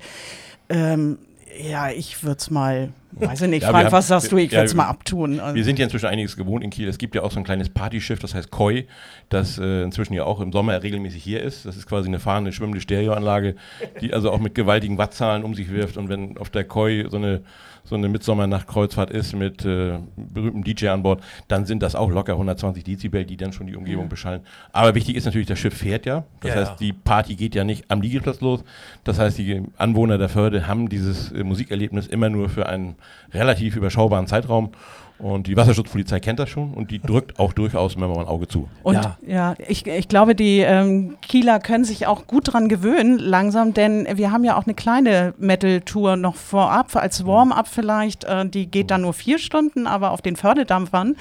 Ja, 1.59 1.89
ich 1.89 2.23
würde 2.23 2.37
es 2.37 2.49
mal, 2.49 2.89
weiß 3.11 3.41
ich 3.41 3.49
nicht, 3.49 3.63
ja, 3.63 3.69
Frank, 3.69 3.91
was 3.91 4.07
sagst 4.07 4.31
du? 4.31 4.37
Ich 4.37 4.51
würde 4.51 4.65
es 4.65 4.73
mal 4.73 4.87
abtun. 4.87 5.41
Wir 5.53 5.63
sind 5.63 5.79
ja 5.79 5.85
inzwischen 5.85 6.05
einiges 6.07 6.37
gewohnt 6.37 6.63
in 6.63 6.69
Kiel. 6.69 6.87
Es 6.87 6.97
gibt 6.97 7.15
ja 7.15 7.23
auch 7.23 7.31
so 7.31 7.39
ein 7.39 7.43
kleines 7.43 7.69
Partyschiff, 7.69 8.19
das 8.19 8.33
heißt 8.33 8.51
Koi, 8.51 8.85
das 9.29 9.57
äh, 9.57 9.83
inzwischen 9.83 10.13
ja 10.13 10.23
auch 10.23 10.39
im 10.39 10.51
Sommer 10.51 10.81
regelmäßig 10.81 11.23
hier 11.23 11.41
ist. 11.41 11.65
Das 11.65 11.77
ist 11.77 11.87
quasi 11.87 12.07
eine 12.07 12.19
fahrende, 12.19 12.51
schwimmende 12.51 12.81
Stereoanlage, 12.81 13.55
die 14.01 14.13
also 14.13 14.31
auch 14.31 14.39
mit 14.39 14.55
gewaltigen 14.55 14.97
Wattzahlen 14.97 15.43
um 15.43 15.53
sich 15.53 15.71
wirft. 15.71 15.97
Und 15.97 16.09
wenn 16.09 16.37
auf 16.37 16.49
der 16.49 16.63
Koi 16.63 17.05
so 17.09 17.17
eine 17.17 17.41
so 17.83 17.95
eine 17.95 18.07
Mitsommernacht-Kreuzfahrt 18.09 19.11
ist 19.11 19.33
mit 19.33 19.65
äh, 19.65 19.99
berühmtem 20.15 20.63
DJ 20.63 20.89
an 20.89 21.03
Bord, 21.03 21.21
dann 21.47 21.65
sind 21.65 21.83
das 21.83 21.95
auch 21.95 22.09
locker 22.09 22.33
120 22.33 22.83
Dezibel, 22.83 23.25
die 23.25 23.37
dann 23.37 23.53
schon 23.53 23.67
die 23.67 23.75
Umgebung 23.75 24.05
mhm. 24.05 24.09
beschallen. 24.09 24.41
Aber 24.71 24.95
wichtig 24.95 25.15
ist 25.15 25.25
natürlich, 25.25 25.47
das 25.47 25.59
Schiff 25.59 25.75
fährt 25.75 26.05
ja. 26.05 26.23
Das 26.41 26.51
ja, 26.51 26.57
heißt, 26.57 26.71
ja. 26.71 26.77
die 26.79 26.93
Party 26.93 27.35
geht 27.35 27.55
ja 27.55 27.63
nicht 27.63 27.85
am 27.89 28.01
Liegeplatz 28.01 28.41
los. 28.41 28.63
Das 29.03 29.19
heißt, 29.19 29.37
die 29.37 29.63
Anwohner 29.77 30.17
der 30.17 30.29
Förde 30.29 30.67
haben 30.67 30.89
dieses 30.89 31.31
äh, 31.31 31.43
Musikerlebnis 31.43 32.07
immer 32.07 32.29
nur 32.29 32.49
für 32.49 32.67
einen 32.67 32.95
relativ 33.33 33.75
überschaubaren 33.75 34.27
Zeitraum. 34.27 34.71
Und 35.21 35.45
die 35.45 35.55
Wasserschutzpolizei 35.55 36.19
kennt 36.19 36.39
das 36.39 36.49
schon 36.49 36.73
und 36.73 36.89
die 36.89 36.99
drückt 36.99 37.39
auch 37.39 37.53
durchaus 37.53 37.95
immer 37.95 38.07
mal 38.07 38.19
ein 38.19 38.27
Auge 38.27 38.47
zu. 38.47 38.67
Und 38.81 38.95
ja, 38.95 39.17
ja 39.25 39.55
ich, 39.67 39.85
ich 39.85 40.07
glaube, 40.07 40.33
die 40.33 40.59
ähm, 40.59 41.17
Kieler 41.21 41.59
können 41.59 41.85
sich 41.85 42.07
auch 42.07 42.25
gut 42.25 42.51
dran 42.51 42.69
gewöhnen, 42.69 43.19
langsam, 43.19 43.73
denn 43.73 44.07
wir 44.15 44.31
haben 44.31 44.43
ja 44.43 44.57
auch 44.57 44.65
eine 44.65 44.73
kleine 44.73 45.35
Metal-Tour 45.37 46.15
noch 46.15 46.35
vorab, 46.35 46.95
als 46.95 47.25
Warm-up 47.25 47.67
vielleicht. 47.67 48.23
Äh, 48.23 48.47
die 48.47 48.65
geht 48.65 48.89
dann 48.89 49.01
nur 49.01 49.13
vier 49.13 49.37
Stunden, 49.37 49.85
aber 49.85 50.11
auf 50.11 50.23
den 50.23 50.35
Förderdampfern. 50.35 51.09
Mhm. 51.09 51.15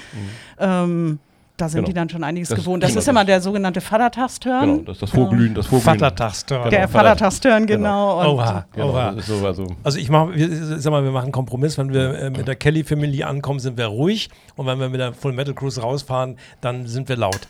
Ähm, 0.59 1.19
da 1.61 1.69
sind 1.69 1.79
genau. 1.81 1.87
die 1.87 1.93
dann 1.93 2.09
schon 2.09 2.23
einiges 2.23 2.49
das 2.49 2.59
gewohnt. 2.59 2.83
Das 2.83 2.95
ist 2.95 3.07
immer 3.07 3.23
der 3.23 3.39
sogenannte 3.39 3.81
Vatertagsturn. 3.81 4.61
Genau, 4.61 4.81
das 4.83 4.95
ist 4.95 5.03
das 5.03 5.09
Vorglühen. 5.11 5.53
Das 5.53 5.67
Vorglühen. 5.67 5.99
Vatertagsturn. 5.99 6.69
Der 6.69 6.81
genau, 6.81 6.91
Vatertagsturn, 6.91 7.67
genau. 7.67 8.19
genau. 8.19 8.33
Oha, 8.35 8.65
genau, 8.73 8.89
oha. 8.89 9.13
So, 9.21 9.45
also, 9.45 9.67
also 9.83 9.99
ich 9.99 10.09
mache, 10.09 10.31
sag 10.79 10.91
mal, 10.91 11.03
wir 11.03 11.11
machen 11.11 11.25
einen 11.25 11.31
Kompromiss. 11.31 11.77
Wenn 11.77 11.93
wir 11.93 12.17
äh, 12.17 12.29
mit 12.31 12.47
der 12.47 12.55
Kelly-Familie 12.55 13.27
ankommen, 13.27 13.59
sind 13.59 13.77
wir 13.77 13.85
ruhig. 13.85 14.29
Und 14.55 14.65
wenn 14.65 14.79
wir 14.79 14.89
mit 14.89 14.99
der 14.99 15.13
Full 15.13 15.33
Metal 15.33 15.53
Cruise 15.53 15.79
rausfahren, 15.79 16.37
dann 16.61 16.87
sind 16.87 17.07
wir 17.09 17.15
laut. 17.15 17.47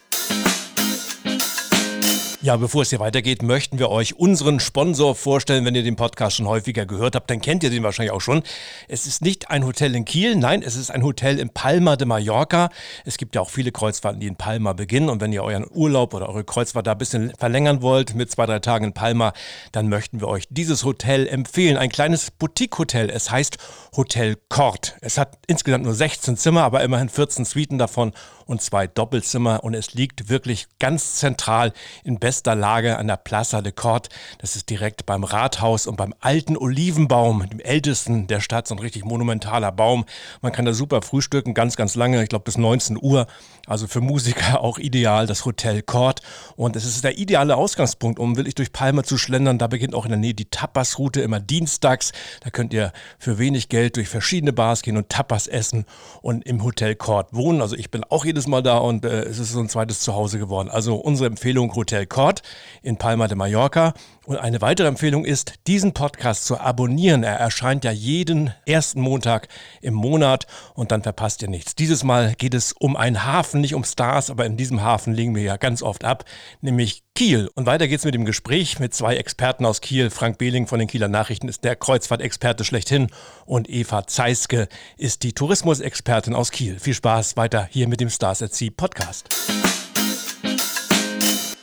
Ja, 2.43 2.57
bevor 2.57 2.81
es 2.81 2.89
hier 2.89 2.99
weitergeht, 2.99 3.43
möchten 3.43 3.77
wir 3.77 3.91
euch 3.91 4.17
unseren 4.17 4.59
Sponsor 4.59 5.13
vorstellen. 5.13 5.63
Wenn 5.63 5.75
ihr 5.75 5.83
den 5.83 5.95
Podcast 5.95 6.37
schon 6.37 6.47
häufiger 6.47 6.87
gehört 6.87 7.13
habt, 7.13 7.29
dann 7.29 7.39
kennt 7.39 7.61
ihr 7.61 7.69
den 7.69 7.83
wahrscheinlich 7.83 8.11
auch 8.11 8.19
schon. 8.19 8.41
Es 8.87 9.05
ist 9.05 9.21
nicht 9.21 9.51
ein 9.51 9.63
Hotel 9.63 9.93
in 9.93 10.05
Kiel, 10.05 10.35
nein, 10.35 10.63
es 10.63 10.75
ist 10.75 10.89
ein 10.89 11.03
Hotel 11.03 11.37
in 11.37 11.51
Palma 11.51 11.97
de 11.97 12.07
Mallorca. 12.07 12.71
Es 13.05 13.17
gibt 13.17 13.35
ja 13.35 13.41
auch 13.41 13.51
viele 13.51 13.71
Kreuzfahrten, 13.71 14.19
die 14.19 14.25
in 14.25 14.37
Palma 14.37 14.73
beginnen. 14.73 15.09
Und 15.09 15.21
wenn 15.21 15.31
ihr 15.31 15.43
euren 15.43 15.67
Urlaub 15.69 16.15
oder 16.15 16.29
eure 16.29 16.43
Kreuzfahrt 16.43 16.87
da 16.87 16.93
ein 16.93 16.97
bisschen 16.97 17.31
verlängern 17.37 17.83
wollt 17.83 18.15
mit 18.15 18.31
zwei, 18.31 18.47
drei 18.47 18.57
Tagen 18.57 18.85
in 18.85 18.93
Palma, 18.93 19.33
dann 19.71 19.87
möchten 19.87 20.19
wir 20.19 20.27
euch 20.27 20.45
dieses 20.49 20.83
Hotel 20.83 21.27
empfehlen. 21.27 21.77
Ein 21.77 21.89
kleines 21.89 22.31
Boutique-Hotel. 22.31 23.11
Es 23.11 23.29
heißt 23.29 23.59
Hotel 23.95 24.35
Court. 24.49 24.95
Es 25.01 25.19
hat 25.19 25.37
insgesamt 25.45 25.83
nur 25.83 25.93
16 25.93 26.37
Zimmer, 26.37 26.63
aber 26.63 26.81
immerhin 26.83 27.09
14 27.09 27.45
Suiten 27.45 27.77
davon 27.77 28.13
und 28.51 28.61
zwei 28.61 28.85
Doppelzimmer 28.85 29.63
und 29.63 29.73
es 29.73 29.93
liegt 29.93 30.29
wirklich 30.29 30.67
ganz 30.77 31.15
zentral 31.15 31.71
in 32.03 32.19
bester 32.19 32.53
Lage 32.53 32.97
an 32.97 33.07
der 33.07 33.15
Plaza 33.15 33.61
de 33.61 33.71
Cort. 33.71 34.09
Das 34.39 34.57
ist 34.57 34.69
direkt 34.69 35.05
beim 35.05 35.23
Rathaus 35.23 35.87
und 35.87 35.95
beim 35.95 36.13
alten 36.19 36.57
Olivenbaum, 36.57 37.49
dem 37.49 37.61
ältesten 37.61 38.27
der 38.27 38.41
Stadt, 38.41 38.67
so 38.67 38.75
ein 38.75 38.79
richtig 38.79 39.05
monumentaler 39.05 39.71
Baum. 39.71 40.05
Man 40.41 40.51
kann 40.51 40.65
da 40.65 40.73
super 40.73 41.01
frühstücken, 41.01 41.53
ganz, 41.53 41.77
ganz 41.77 41.95
lange, 41.95 42.21
ich 42.21 42.29
glaube 42.29 42.43
bis 42.43 42.57
19 42.57 42.97
Uhr. 43.01 43.25
Also 43.67 43.87
für 43.87 44.01
Musiker 44.01 44.59
auch 44.61 44.77
ideal, 44.79 45.27
das 45.27 45.45
Hotel 45.45 45.81
Court. 45.81 46.21
Und 46.57 46.75
es 46.75 46.85
ist 46.85 47.03
der 47.03 47.17
ideale 47.17 47.55
Ausgangspunkt, 47.55 48.19
um 48.19 48.35
wirklich 48.35 48.55
durch 48.55 48.73
Palma 48.73 49.03
zu 49.03 49.17
schlendern. 49.17 49.59
Da 49.59 49.67
beginnt 49.67 49.95
auch 49.95 50.05
in 50.05 50.11
der 50.11 50.19
Nähe 50.19 50.33
die 50.33 50.49
Tapas-Route 50.49 51.21
immer 51.21 51.39
dienstags. 51.39 52.11
Da 52.43 52.49
könnt 52.49 52.73
ihr 52.73 52.91
für 53.17 53.37
wenig 53.37 53.69
Geld 53.69 53.95
durch 53.95 54.09
verschiedene 54.09 54.51
Bars 54.51 54.81
gehen 54.81 54.97
und 54.97 55.09
Tapas 55.09 55.47
essen 55.47 55.85
und 56.21 56.45
im 56.45 56.63
Hotel 56.63 56.95
Court 56.95 57.33
wohnen. 57.33 57.61
Also 57.61 57.75
ich 57.77 57.91
bin 57.91 58.03
auch 58.03 58.25
jedes 58.25 58.40
Mal 58.47 58.61
da 58.61 58.77
und 58.77 59.05
äh, 59.05 59.23
es 59.23 59.39
ist 59.39 59.51
so 59.51 59.59
ein 59.59 59.69
zweites 59.69 59.99
Zuhause 60.01 60.39
geworden. 60.39 60.69
Also 60.69 60.95
unsere 60.95 61.27
Empfehlung 61.27 61.75
Hotel 61.75 62.05
Court 62.05 62.41
in 62.81 62.97
Palma 62.97 63.27
de 63.27 63.37
Mallorca. 63.37 63.93
Und 64.25 64.37
eine 64.37 64.61
weitere 64.61 64.87
Empfehlung 64.87 65.25
ist, 65.25 65.55
diesen 65.67 65.93
Podcast 65.93 66.45
zu 66.45 66.59
abonnieren. 66.59 67.23
Er 67.23 67.37
erscheint 67.37 67.83
ja 67.83 67.91
jeden 67.91 68.53
ersten 68.65 69.01
Montag 69.01 69.47
im 69.81 69.95
Monat 69.95 70.45
und 70.75 70.91
dann 70.91 71.01
verpasst 71.01 71.41
ihr 71.41 71.49
nichts. 71.49 71.75
Dieses 71.75 72.03
Mal 72.03 72.35
geht 72.37 72.53
es 72.53 72.71
um 72.71 72.95
einen 72.95 73.25
Hafen, 73.25 73.61
nicht 73.61 73.73
um 73.73 73.83
Stars, 73.83 74.29
aber 74.29 74.45
in 74.45 74.57
diesem 74.57 74.83
Hafen 74.83 75.13
liegen 75.13 75.35
wir 75.35 75.41
ja 75.41 75.57
ganz 75.57 75.81
oft 75.81 76.05
ab, 76.05 76.23
nämlich 76.61 77.03
Kiel. 77.21 77.51
Und 77.53 77.67
weiter 77.67 77.87
geht's 77.87 78.03
mit 78.03 78.15
dem 78.15 78.25
Gespräch 78.25 78.79
mit 78.79 78.95
zwei 78.95 79.15
Experten 79.15 79.63
aus 79.63 79.79
Kiel. 79.79 80.09
Frank 80.09 80.39
Behling 80.39 80.65
von 80.65 80.79
den 80.79 80.87
Kieler 80.87 81.07
Nachrichten 81.07 81.49
ist 81.49 81.63
der 81.63 81.75
Kreuzfahrtexperte 81.75 82.63
schlechthin 82.63 83.11
und 83.45 83.69
Eva 83.69 84.07
Zeiske 84.07 84.67
ist 84.97 85.21
die 85.21 85.31
Tourismusexpertin 85.31 86.33
aus 86.33 86.49
Kiel. 86.49 86.79
Viel 86.79 86.95
Spaß 86.95 87.37
weiter 87.37 87.67
hier 87.69 87.87
mit 87.87 88.01
dem 88.01 88.09
Stars 88.09 88.41
at 88.41 88.55
Sea 88.55 88.71
Podcast. 88.75 89.29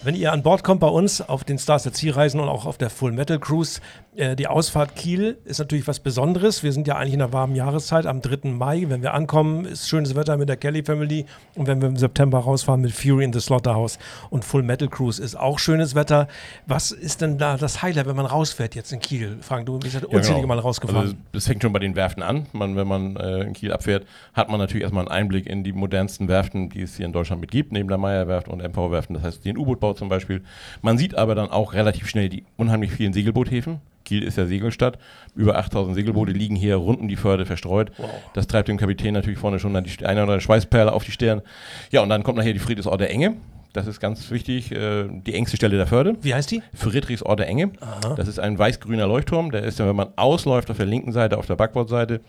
Wenn 0.09 0.15
ihr 0.15 0.33
an 0.33 0.43
Bord 0.43 0.65
kommt 0.65 0.81
bei 0.81 0.89
uns 0.89 1.21
auf 1.21 1.45
den 1.45 1.59
Stars 1.59 1.87
at 1.87 1.95
Sea 1.95 2.15
Reisen 2.15 2.41
und 2.41 2.49
auch 2.49 2.65
auf 2.65 2.79
der 2.79 2.89
Full 2.89 3.13
Metal 3.13 3.39
Cruise, 3.39 3.83
äh, 4.17 4.37
die 4.37 4.47
Ausfahrt 4.47 4.97
Kiel 4.97 5.37
ist 5.45 5.59
natürlich 5.59 5.87
was 5.87 6.01
Besonderes. 6.01 6.63
Wir 6.63 6.73
sind 6.73 6.89
ja 6.89 6.97
eigentlich 6.97 7.13
in 7.13 7.19
der 7.19 7.35
warmen 7.35 7.55
Jahreszeit 7.55 8.07
am 8.07 8.23
3. 8.23 8.49
Mai. 8.53 8.87
Wenn 8.89 9.03
wir 9.03 9.13
ankommen, 9.13 9.67
ist 9.67 9.87
schönes 9.87 10.17
Wetter 10.17 10.39
mit 10.39 10.49
der 10.49 10.57
Kelly 10.57 10.83
Family. 10.83 11.27
Und 11.57 11.67
wenn 11.67 11.83
wir 11.83 11.89
im 11.89 11.97
September 11.97 12.39
rausfahren 12.39 12.81
mit 12.81 12.93
Fury 12.93 13.23
in 13.23 13.35
the 13.35 13.41
Slaughterhouse 13.41 13.99
und 14.31 14.47
Full 14.47 14.63
Metal 14.63 14.89
Cruise 14.89 15.23
ist 15.23 15.39
auch 15.39 15.59
schönes 15.59 15.95
Wetter. 15.95 16.27
Was 16.67 16.91
ist 16.91 17.21
denn 17.21 17.37
da 17.37 17.59
das 17.59 17.83
Highlight, 17.83 18.07
wenn 18.07 18.17
man 18.17 18.25
rausfährt 18.25 18.75
jetzt 18.75 18.91
in 18.93 19.01
Kiel? 19.01 19.37
Frank, 19.43 19.67
du 19.67 19.79
bist 19.79 19.93
ja 19.93 20.01
unzählige 20.01 20.41
genau. 20.41 20.47
Mal 20.55 20.59
rausgefahren. 20.59 21.03
Also 21.03 21.15
das 21.33 21.47
fängt 21.47 21.61
schon 21.61 21.75
bei 21.75 21.81
den 21.81 21.97
Werften 21.97 22.23
an. 22.23 22.47
Man, 22.55 22.77
wenn 22.77 22.89
man 22.89 23.17
äh, 23.17 23.43
in 23.43 23.53
Kiel 23.53 23.73
abfährt, 23.73 24.07
hat 24.33 24.49
man 24.49 24.59
natürlich 24.59 24.85
erstmal 24.85 25.07
einen 25.07 25.13
Einblick 25.13 25.47
in 25.47 25.65
die 25.65 25.75
modernsten 25.75 26.29
Werften, 26.29 26.71
die 26.71 26.81
es 26.81 26.97
hier 26.97 27.05
in 27.05 27.13
Deutschland 27.13 27.43
mit 27.43 27.51
gibt, 27.51 27.73
neben 27.73 27.89
der 27.89 27.99
Meyer-Werft 27.99 28.49
und 28.49 28.63
MV-Werften. 28.63 29.15
Das 29.15 29.23
heißt, 29.23 29.45
den 29.45 29.59
U-Boot-Bau 29.59 29.98
zum 29.99 30.09
Beispiel. 30.09 30.43
Man 30.83 30.97
sieht 30.99 31.15
aber 31.17 31.35
dann 31.35 31.51
auch 31.51 31.75
relativ 31.75 32.09
schnell 32.09 32.29
die 32.29 32.45
unheimlich 32.57 32.93
vielen 32.93 33.13
Segelboothäfen. 33.13 33.81
Kiel 34.05 34.23
ist 34.23 34.39
ja 34.39 34.47
Segelstadt. 34.47 34.99
Über 35.35 35.59
8000 35.59 35.95
Segelboote 35.95 36.33
liegen 36.33 36.57
hier 36.57 36.77
rund 36.77 36.99
um 37.01 37.09
die 37.09 37.17
Förde 37.17 37.45
verstreut. 37.45 37.93
Wow. 37.99 38.09
Das 38.33 38.47
treibt 38.47 38.69
dem 38.69 38.79
Kapitän 38.79 39.13
natürlich 39.13 39.39
vorne 39.39 39.59
schon 39.59 39.75
die 39.75 40.07
eine 40.07 40.15
oder 40.15 40.23
andere 40.23 40.41
Schweißperle 40.41 40.93
auf 40.93 41.05
die 41.05 41.13
Stirn. 41.13 41.43
Ja, 41.91 42.01
und 42.03 42.09
dann 42.09 42.23
kommt 42.23 42.39
nachher 42.39 42.55
die 42.55 42.59
Friedrichsort 42.59 43.01
der 43.01 43.11
Enge. 43.11 43.37
Das 43.75 43.87
ist 43.87 44.01
ganz 44.01 44.31
wichtig, 44.31 44.73
äh, 44.73 45.07
die 45.09 45.35
engste 45.35 45.57
Stelle 45.57 45.77
der 45.77 45.87
Förde. 45.87 46.17
Wie 46.23 46.33
heißt 46.33 46.51
die? 46.51 46.63
Friedrichsort 46.75 47.39
der 47.39 47.49
Enge. 47.49 47.71
Aha. 47.81 48.15
Das 48.17 48.27
ist 48.27 48.41
ein 48.41 48.59
weiß-grüner 48.59 49.07
Leuchtturm. 49.07 49.51
Der 49.51 49.63
ist, 49.63 49.79
wenn 49.79 49.95
man 49.95 50.09
ausläuft 50.17 50.71
auf 50.71 50.79
der 50.79 50.87
linken 50.87 51.13
Seite, 51.13 51.37
auf 51.37 51.47
der 51.47 51.57
Backbordseite, 51.57 52.23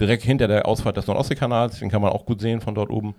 direkt 0.00 0.22
hinter 0.22 0.48
der 0.48 0.66
Ausfahrt 0.66 0.96
des 0.96 1.06
Nordostseekanals. 1.06 1.78
Den 1.78 1.90
kann 1.90 2.02
man 2.02 2.12
auch 2.12 2.24
gut 2.24 2.40
sehen 2.40 2.60
von 2.60 2.74
dort 2.74 2.90
oben. 2.90 3.14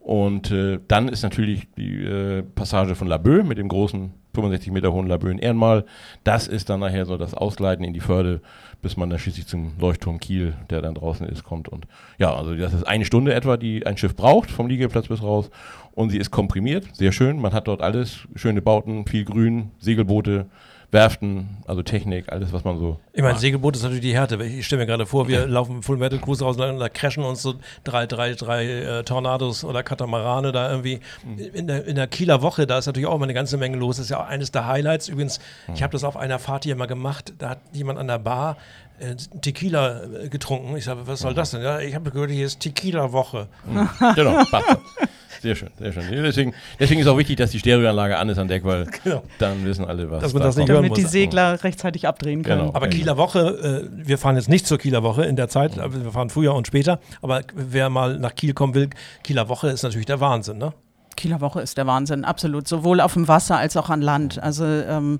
Und 0.00 0.50
äh, 0.50 0.78
dann 0.88 1.08
ist 1.08 1.22
natürlich 1.22 1.68
die 1.76 2.02
äh, 2.02 2.42
Passage 2.42 2.94
von 2.94 3.06
Laboe 3.06 3.44
mit 3.44 3.58
dem 3.58 3.68
großen 3.68 4.12
65 4.34 4.72
Meter 4.72 4.92
hohen 4.92 5.06
Laboe 5.06 5.38
Ehrenmal. 5.38 5.84
Das 6.24 6.48
ist 6.48 6.70
dann 6.70 6.80
nachher 6.80 7.04
so 7.06 7.16
das 7.16 7.34
Ausgleiten 7.34 7.84
in 7.84 7.92
die 7.92 8.00
Förde, 8.00 8.40
bis 8.80 8.96
man 8.96 9.10
dann 9.10 9.18
schließlich 9.18 9.46
zum 9.46 9.72
Leuchtturm 9.78 10.18
Kiel, 10.18 10.54
der 10.70 10.82
dann 10.82 10.94
draußen 10.94 11.26
ist, 11.28 11.44
kommt. 11.44 11.68
Und 11.68 11.86
ja, 12.18 12.34
also 12.34 12.54
das 12.54 12.72
ist 12.72 12.84
eine 12.84 13.04
Stunde 13.04 13.34
etwa, 13.34 13.56
die 13.56 13.86
ein 13.86 13.96
Schiff 13.96 14.16
braucht, 14.16 14.50
vom 14.50 14.66
Liegeplatz 14.66 15.08
bis 15.08 15.22
raus. 15.22 15.50
Und 15.92 16.10
sie 16.10 16.18
ist 16.18 16.30
komprimiert, 16.30 16.86
sehr 16.94 17.12
schön. 17.12 17.38
Man 17.38 17.52
hat 17.52 17.68
dort 17.68 17.82
alles, 17.82 18.26
schöne 18.34 18.62
Bauten, 18.62 19.06
viel 19.06 19.24
Grün, 19.24 19.70
Segelboote, 19.78 20.46
Werften, 20.92 21.56
also 21.66 21.82
Technik, 21.82 22.30
alles, 22.30 22.52
was 22.52 22.64
man 22.64 22.78
so. 22.78 23.00
Ich 23.14 23.22
meine, 23.22 23.38
Segelboot 23.38 23.76
ist 23.76 23.82
natürlich 23.82 24.02
die 24.02 24.12
Härte. 24.12 24.42
Ich 24.44 24.66
stelle 24.66 24.82
mir 24.82 24.86
gerade 24.86 25.06
vor, 25.06 25.26
wir 25.26 25.46
laufen 25.46 25.82
Full 25.82 25.96
Metal 25.96 26.18
Cruise 26.18 26.44
raus 26.44 26.58
und 26.58 26.78
da 26.78 26.88
crashen 26.90 27.24
uns 27.24 27.40
so 27.40 27.54
drei, 27.82 28.06
drei, 28.06 28.34
drei 28.34 28.66
äh, 28.66 29.02
Tornados 29.02 29.64
oder 29.64 29.82
Katamarane 29.82 30.52
da 30.52 30.70
irgendwie. 30.70 31.00
Mhm. 31.24 31.38
In, 31.54 31.66
der, 31.66 31.86
in 31.86 31.96
der 31.96 32.08
Kieler 32.08 32.42
Woche, 32.42 32.66
da 32.66 32.76
ist 32.76 32.84
natürlich 32.84 33.06
auch 33.06 33.14
immer 33.14 33.24
eine 33.24 33.32
ganze 33.32 33.56
Menge 33.56 33.78
los. 33.78 33.96
Das 33.96 34.04
ist 34.04 34.10
ja 34.10 34.20
auch 34.20 34.28
eines 34.28 34.50
der 34.50 34.66
Highlights. 34.66 35.08
Übrigens, 35.08 35.40
mhm. 35.66 35.74
ich 35.74 35.82
habe 35.82 35.92
das 35.92 36.04
auf 36.04 36.18
einer 36.18 36.38
Fahrt 36.38 36.64
hier 36.64 36.76
mal 36.76 36.84
gemacht. 36.84 37.32
Da 37.38 37.48
hat 37.48 37.60
jemand 37.72 37.98
an 37.98 38.08
der 38.08 38.18
Bar 38.18 38.58
äh, 38.98 39.14
Tequila 39.40 40.02
äh, 40.02 40.28
getrunken. 40.28 40.76
Ich 40.76 40.84
sage, 40.84 41.06
was 41.06 41.20
soll 41.20 41.32
das 41.32 41.52
denn? 41.52 41.62
Ja, 41.62 41.80
ich 41.80 41.94
habe 41.94 42.10
gehört, 42.10 42.30
hier 42.30 42.44
ist 42.44 42.60
Tequila-Woche. 42.60 43.48
Mhm. 43.64 43.88
Genau, 44.14 44.44
passt. 44.44 44.76
Sehr 45.42 45.56
schön, 45.56 45.70
sehr 45.76 45.92
schön. 45.92 46.04
Deswegen, 46.22 46.54
deswegen 46.78 47.00
ist 47.00 47.08
auch 47.08 47.18
wichtig, 47.18 47.36
dass 47.36 47.50
die 47.50 47.58
Stereoanlage 47.58 48.16
an 48.16 48.28
ist 48.28 48.38
an 48.38 48.46
Deck, 48.46 48.64
weil 48.64 48.86
genau. 49.02 49.24
dann 49.40 49.64
wissen 49.64 49.84
alle, 49.84 50.08
was 50.08 50.22
Dass 50.22 50.34
man 50.34 50.42
das 50.44 50.56
nicht 50.56 50.68
hören 50.68 50.84
Damit 50.84 50.96
die 50.96 51.02
Segler 51.02 51.64
rechtzeitig 51.64 52.06
abdrehen 52.06 52.44
können. 52.44 52.60
Genau. 52.66 52.74
Aber 52.74 52.86
Kieler 52.86 53.16
Woche, 53.16 53.90
äh, 53.92 54.06
wir 54.06 54.18
fahren 54.18 54.36
jetzt 54.36 54.48
nicht 54.48 54.68
zur 54.68 54.78
Kieler 54.78 55.02
Woche 55.02 55.24
in 55.24 55.34
der 55.34 55.48
Zeit, 55.48 55.76
wir 55.76 56.12
fahren 56.12 56.30
früher 56.30 56.54
und 56.54 56.68
später. 56.68 57.00
Aber 57.22 57.42
wer 57.54 57.90
mal 57.90 58.20
nach 58.20 58.36
Kiel 58.36 58.54
kommen 58.54 58.74
will, 58.74 58.90
Kieler 59.24 59.48
Woche 59.48 59.68
ist 59.70 59.82
natürlich 59.82 60.06
der 60.06 60.20
Wahnsinn, 60.20 60.58
ne? 60.58 60.72
Kieler 61.16 61.40
Woche 61.40 61.60
ist 61.60 61.76
der 61.78 61.86
Wahnsinn, 61.86 62.24
absolut. 62.24 62.68
Sowohl 62.68 63.00
auf 63.00 63.14
dem 63.14 63.28
Wasser 63.28 63.56
als 63.58 63.76
auch 63.76 63.90
an 63.90 64.02
Land. 64.02 64.42
Also 64.42 64.64
ähm, 64.64 65.18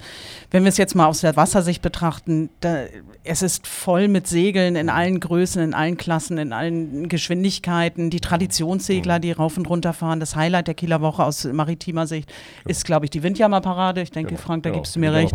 wenn 0.51 0.65
wir 0.65 0.69
es 0.69 0.77
jetzt 0.77 0.95
mal 0.95 1.07
aus 1.07 1.21
der 1.21 1.37
Wassersicht 1.37 1.83
betrachten, 1.83 2.51
da, 2.61 2.85
es 3.25 3.43
ist 3.43 3.67
voll 3.67 4.09
mit 4.09 4.27
Segeln 4.27 4.77
in 4.77 4.89
allen 4.89 5.21
Größen, 5.21 5.63
in 5.63 5.75
allen 5.75 5.97
Klassen, 5.97 6.39
in 6.39 6.53
allen 6.53 7.09
Geschwindigkeiten. 7.09 8.11
Die 8.11 8.21
Traditionssegler, 8.21 9.19
die 9.19 9.33
rauf 9.33 9.57
und 9.57 9.69
runter 9.69 9.93
fahren. 9.93 10.21
Das 10.21 10.37
Highlight 10.37 10.67
der 10.67 10.75
Kieler 10.75 11.01
Woche 11.01 11.25
aus 11.25 11.45
maritimer 11.45 12.07
Sicht 12.07 12.31
ja. 12.65 12.71
ist, 12.71 12.85
glaube 12.85 13.07
ich, 13.07 13.11
die 13.11 13.23
Windjammerparade. 13.23 14.03
Ich 14.03 14.11
denke, 14.11 14.31
genau. 14.31 14.41
Frank, 14.41 14.63
da 14.65 14.71
genau. 14.71 14.83
gibst 14.83 14.97
du 14.97 15.01
mir 15.01 15.13
recht. 15.13 15.33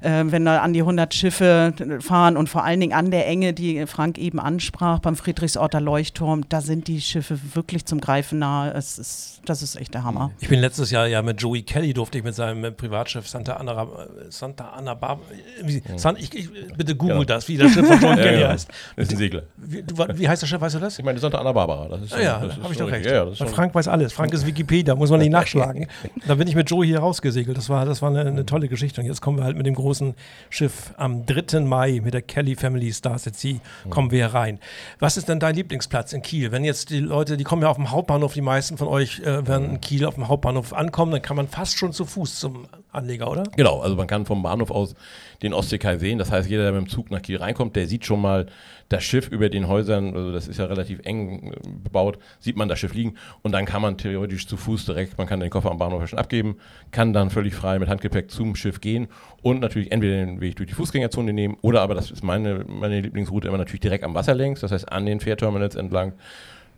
Äh, 0.00 0.24
wenn 0.26 0.44
da 0.44 0.60
an 0.60 0.72
die 0.72 0.80
100 0.80 1.12
Schiffe 1.14 1.72
fahren 2.00 2.36
und 2.36 2.48
vor 2.48 2.64
allen 2.64 2.80
Dingen 2.80 2.92
an 2.92 3.10
der 3.10 3.26
Enge, 3.26 3.52
die 3.52 3.86
Frank 3.86 4.18
eben 4.18 4.40
ansprach, 4.40 4.98
beim 5.00 5.16
Friedrichsorter 5.16 5.80
Leuchtturm, 5.80 6.48
da 6.48 6.60
sind 6.60 6.88
die 6.88 7.00
Schiffe 7.00 7.38
wirklich 7.54 7.84
zum 7.86 8.00
Greifen 8.00 8.38
nahe. 8.38 8.72
Es 8.72 8.98
ist, 8.98 9.40
das 9.44 9.62
ist 9.62 9.76
echt 9.76 9.87
echt 9.88 9.94
der 9.94 10.04
Hammer. 10.04 10.30
Ich 10.40 10.48
bin 10.48 10.60
letztes 10.60 10.90
Jahr 10.90 11.06
ja 11.06 11.22
mit 11.22 11.40
Joey 11.40 11.62
Kelly, 11.62 11.94
durfte 11.94 12.18
ich 12.18 12.24
mit 12.24 12.34
seinem 12.34 12.74
Privatschiff 12.74 13.26
Santa 13.28 13.54
Ana, 13.54 13.88
Santa 14.28 14.70
Ana 14.70 14.94
Bar, 14.94 15.18
wie, 15.62 15.82
San, 15.96 16.16
ich, 16.16 16.34
ich, 16.34 16.48
bitte 16.76 16.94
google 16.94 17.18
ja. 17.18 17.24
das, 17.24 17.48
wie 17.48 17.56
das 17.56 17.72
Schiff 17.72 17.86
von 17.86 18.00
John 18.00 18.16
Kelly 18.16 18.42
ja, 18.42 18.48
heißt. 18.50 18.68
Das 18.96 19.06
ist 19.06 19.12
ein 19.12 19.18
Segler. 19.18 19.42
Wie, 19.56 19.84
wie, 20.14 20.28
heißt 20.28 20.42
das 20.42 20.48
Schiff, 20.48 20.60
weißt 20.60 20.76
du 20.76 20.78
das? 20.80 20.98
Ich 20.98 21.04
meine 21.04 21.18
Santa 21.18 21.38
Ana 21.38 21.52
Barbara. 21.52 21.88
Das 21.88 22.02
ist 22.02 22.10
schon, 22.10 22.22
ja, 22.22 22.40
habe 22.40 22.72
ich 22.72 22.78
doch 22.78 22.90
recht. 22.90 23.06
Ja, 23.06 23.26
Frank 23.46 23.74
weiß 23.74 23.88
alles. 23.88 24.12
Frank 24.12 24.32
ist 24.32 24.46
Wikipedia, 24.46 24.94
muss 24.94 25.10
man 25.10 25.20
nicht 25.20 25.30
nachschlagen. 25.32 25.86
da 26.26 26.34
bin 26.34 26.46
ich 26.48 26.54
mit 26.54 26.70
Joey 26.70 26.88
hier 26.88 27.00
rausgesegelt. 27.00 27.56
Das 27.56 27.68
war, 27.68 27.86
das 27.86 28.02
war 28.02 28.10
eine, 28.10 28.20
eine, 28.20 28.46
tolle 28.46 28.68
Geschichte. 28.68 29.00
Und 29.00 29.06
jetzt 29.06 29.20
kommen 29.20 29.38
wir 29.38 29.44
halt 29.44 29.56
mit 29.56 29.66
dem 29.66 29.74
großen 29.74 30.14
Schiff 30.50 30.92
am 30.96 31.24
3. 31.26 31.60
Mai 31.60 32.00
mit 32.02 32.14
der 32.14 32.22
Kelly 32.22 32.56
Family 32.56 32.92
Stars 32.92 33.26
at 33.26 33.36
Sea, 33.36 33.56
kommen 33.90 34.10
wir 34.10 34.18
hier 34.18 34.34
rein. 34.34 34.58
Was 34.98 35.16
ist 35.16 35.28
denn 35.28 35.40
dein 35.40 35.54
Lieblingsplatz 35.54 36.12
in 36.12 36.22
Kiel? 36.22 36.52
Wenn 36.52 36.64
jetzt 36.64 36.90
die 36.90 37.00
Leute, 37.00 37.36
die 37.36 37.44
kommen 37.44 37.62
ja 37.62 37.68
auf 37.68 37.76
dem 37.76 37.90
Hauptbahnhof, 37.90 38.34
die 38.34 38.40
meisten 38.40 38.76
von 38.76 38.88
euch 38.88 39.20
äh, 39.20 39.46
werden 39.46 39.77
in 39.78 39.80
Kiel 39.80 40.04
auf 40.04 40.14
dem 40.14 40.28
Hauptbahnhof 40.28 40.72
ankommen, 40.72 41.12
dann 41.12 41.22
kann 41.22 41.36
man 41.36 41.48
fast 41.48 41.78
schon 41.78 41.92
zu 41.92 42.04
Fuß 42.04 42.40
zum 42.40 42.66
Anleger, 42.90 43.30
oder? 43.30 43.44
Genau, 43.56 43.80
also 43.80 43.96
man 43.96 44.06
kann 44.06 44.26
vom 44.26 44.42
Bahnhof 44.42 44.70
aus 44.70 44.94
den 45.42 45.52
Ostseekai 45.52 45.98
sehen. 45.98 46.18
Das 46.18 46.30
heißt, 46.30 46.48
jeder, 46.48 46.64
der 46.64 46.72
mit 46.72 46.82
dem 46.82 46.88
Zug 46.88 47.10
nach 47.10 47.22
Kiel 47.22 47.36
reinkommt, 47.36 47.76
der 47.76 47.86
sieht 47.86 48.04
schon 48.04 48.20
mal 48.20 48.46
das 48.88 49.04
Schiff 49.04 49.28
über 49.28 49.48
den 49.50 49.68
Häusern, 49.68 50.14
also 50.14 50.32
das 50.32 50.48
ist 50.48 50.58
ja 50.58 50.64
relativ 50.64 51.00
eng 51.04 51.52
äh, 51.52 51.56
bebaut, 51.84 52.18
sieht 52.40 52.56
man 52.56 52.68
das 52.68 52.78
Schiff 52.78 52.94
liegen. 52.94 53.14
Und 53.42 53.52
dann 53.52 53.66
kann 53.66 53.82
man 53.82 53.98
theoretisch 53.98 54.46
zu 54.46 54.56
Fuß 54.56 54.86
direkt, 54.86 55.18
man 55.18 55.26
kann 55.26 55.40
den 55.40 55.50
Koffer 55.50 55.70
am 55.70 55.78
Bahnhof 55.78 56.08
schon 56.08 56.18
abgeben, 56.18 56.56
kann 56.90 57.12
dann 57.12 57.30
völlig 57.30 57.54
frei 57.54 57.78
mit 57.78 57.88
Handgepäck 57.88 58.30
zum 58.30 58.56
Schiff 58.56 58.80
gehen 58.80 59.08
und 59.42 59.60
natürlich 59.60 59.92
entweder 59.92 60.16
den 60.16 60.40
Weg 60.40 60.56
durch 60.56 60.68
die 60.68 60.74
Fußgängerzone 60.74 61.32
nehmen 61.32 61.56
oder 61.60 61.82
aber, 61.82 61.94
das 61.94 62.10
ist 62.10 62.24
meine, 62.24 62.64
meine 62.66 63.00
Lieblingsroute, 63.00 63.48
immer 63.48 63.58
natürlich 63.58 63.80
direkt 63.80 64.04
am 64.04 64.14
Wasser 64.14 64.34
längs, 64.34 64.60
das 64.60 64.72
heißt 64.72 64.90
an 64.90 65.06
den 65.06 65.20
Fährterminals 65.20 65.74
entlang 65.74 66.14